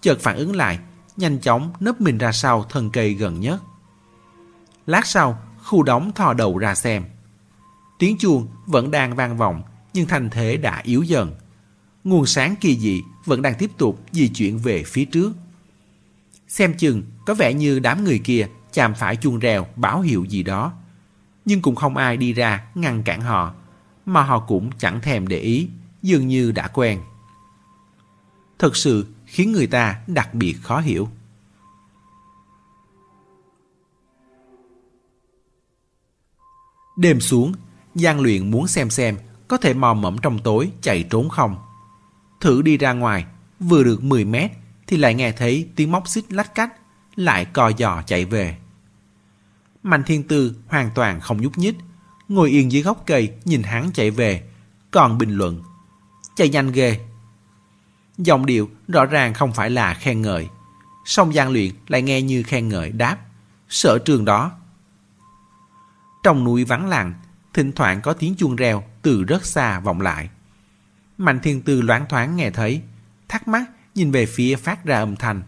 [0.00, 0.78] chợt phản ứng lại,
[1.16, 3.62] nhanh chóng nấp mình ra sau thân cây gần nhất.
[4.86, 7.04] Lát sau, khu đóng thò đầu ra xem.
[7.98, 11.34] Tiếng chuông vẫn đang vang vọng, nhưng thành thế đã yếu dần.
[12.04, 15.32] Nguồn sáng kỳ dị vẫn đang tiếp tục di chuyển về phía trước.
[16.48, 20.42] Xem chừng có vẻ như đám người kia chạm phải chuông rèo báo hiệu gì
[20.42, 20.72] đó.
[21.44, 23.54] Nhưng cũng không ai đi ra ngăn cản họ,
[24.06, 25.68] mà họ cũng chẳng thèm để ý,
[26.02, 27.00] dường như đã quen.
[28.58, 29.06] Thật sự
[29.36, 31.08] khiến người ta đặc biệt khó hiểu.
[36.96, 37.52] Đêm xuống,
[37.94, 39.16] Giang luyện muốn xem xem
[39.48, 41.56] có thể mò mẫm trong tối chạy trốn không.
[42.40, 43.24] Thử đi ra ngoài,
[43.60, 44.50] vừa được 10 mét
[44.86, 46.72] thì lại nghe thấy tiếng móc xích lách cách,
[47.16, 48.56] lại co giò chạy về.
[49.82, 51.76] Mạnh thiên tư hoàn toàn không nhúc nhích,
[52.28, 54.48] ngồi yên dưới gốc cây nhìn hắn chạy về,
[54.90, 55.62] còn bình luận.
[56.36, 57.06] Chạy nhanh ghê.
[58.18, 60.48] Giọng điệu rõ ràng không phải là khen ngợi.
[61.04, 63.18] Song Giang luyện lại nghe như khen ngợi đáp.
[63.68, 64.52] Sở trường đó.
[66.22, 67.14] Trong núi vắng lặng,
[67.54, 70.30] thỉnh thoảng có tiếng chuông reo từ rất xa vọng lại.
[71.18, 72.82] Mạnh thiên tư loáng thoáng nghe thấy,
[73.28, 73.64] thắc mắc
[73.94, 75.42] nhìn về phía phát ra âm thanh.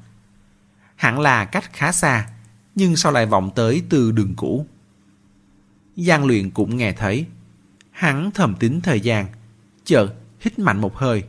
[0.97, 2.29] Hẳn là cách khá xa,
[2.75, 4.67] nhưng sao lại vọng tới từ đường cũ.
[5.97, 7.27] Giang luyện cũng nghe thấy.
[7.91, 9.27] Hắn thầm tính thời gian,
[9.85, 11.25] chợt hít mạnh một hơi.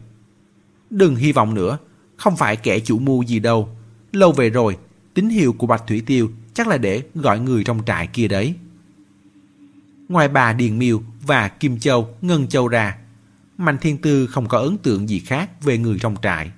[0.89, 1.77] Đừng hy vọng nữa,
[2.17, 3.69] không phải kẻ chủ mưu gì đâu.
[4.11, 4.77] Lâu về rồi,
[5.13, 8.55] tín hiệu của Bạch Thủy Tiêu chắc là để gọi người trong trại kia đấy.
[10.09, 12.97] Ngoài bà Điền Miêu và Kim Châu, Ngân Châu ra,
[13.57, 16.51] Mạnh Thiên Tư không có ấn tượng gì khác về người trong trại.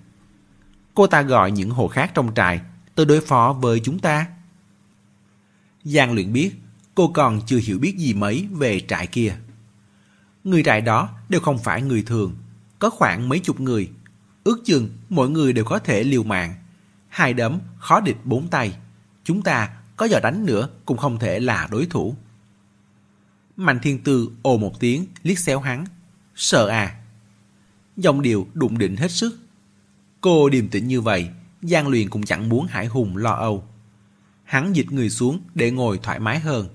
[0.93, 2.61] Cô ta gọi những hồ khác trong trại
[2.95, 4.25] tới đối phó với chúng ta.
[5.83, 6.51] Giang luyện biết,
[6.95, 9.35] cô còn chưa hiểu biết gì mấy về trại kia.
[10.43, 12.35] Người trại đó đều không phải người thường,
[12.79, 13.89] có khoảng mấy chục người.
[14.43, 16.55] Ước chừng mọi người đều có thể liều mạng.
[17.07, 18.77] Hai đấm khó địch bốn tay.
[19.23, 22.15] Chúng ta có giờ đánh nữa cũng không thể là đối thủ.
[23.57, 25.85] Mạnh thiên tư ồ một tiếng liếc xéo hắn.
[26.35, 27.01] Sợ à?
[27.97, 29.39] Dòng điệu đụng định hết sức.
[30.21, 31.29] Cô điềm tĩnh như vậy,
[31.61, 33.63] Giang Luyện cũng chẳng muốn Hải Hùng lo âu.
[34.43, 36.67] Hắn dịch người xuống để ngồi thoải mái hơn.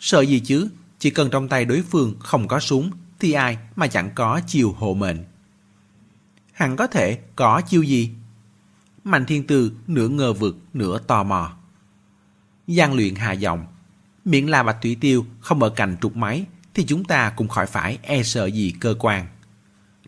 [0.00, 0.68] Sợ gì chứ,
[0.98, 2.90] chỉ cần trong tay đối phương không có súng
[3.20, 5.24] thì ai mà chẳng có chiều hộ mệnh.
[6.52, 8.10] Hắn có thể có chiêu gì?
[9.04, 11.56] Mạnh thiên tư nửa ngờ vực nửa tò mò.
[12.66, 13.66] Giang luyện hạ giọng.
[14.24, 17.66] Miễn là bạch thủy tiêu không ở cạnh trục máy thì chúng ta cũng khỏi
[17.66, 19.26] phải e sợ gì cơ quan.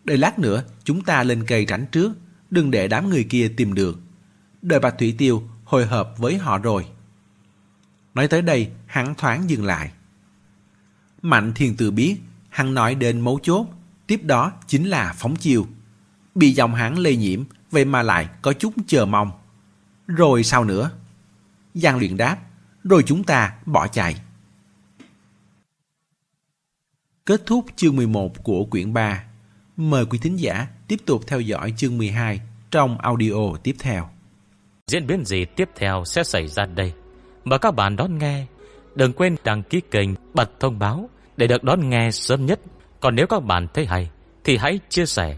[0.03, 2.11] Đợi lát nữa chúng ta lên cây rảnh trước,
[2.49, 3.99] đừng để đám người kia tìm được.
[4.61, 6.85] Đợi bạch thủy tiêu hồi hợp với họ rồi.
[8.13, 9.91] Nói tới đây, hắn thoáng dừng lại.
[11.21, 12.17] Mạnh thiên tư biết,
[12.49, 13.67] hắn nói đến mấu chốt,
[14.07, 15.67] tiếp đó chính là phóng chiêu.
[16.35, 19.31] Bị dòng hắn lây nhiễm, vậy mà lại có chút chờ mong.
[20.07, 20.91] Rồi sao nữa?
[21.73, 22.37] Giang luyện đáp,
[22.83, 24.21] rồi chúng ta bỏ chạy.
[27.25, 29.23] Kết thúc chương 11 của quyển 3
[29.77, 34.09] Mời quý thính giả tiếp tục theo dõi chương 12 trong audio tiếp theo.
[34.87, 36.93] Diễn biến gì tiếp theo sẽ xảy ra đây?
[37.43, 38.45] Mời các bạn đón nghe.
[38.95, 42.59] Đừng quên đăng ký kênh, bật thông báo để được đón nghe sớm nhất.
[42.99, 44.09] Còn nếu các bạn thấy hay,
[44.43, 45.37] thì hãy chia sẻ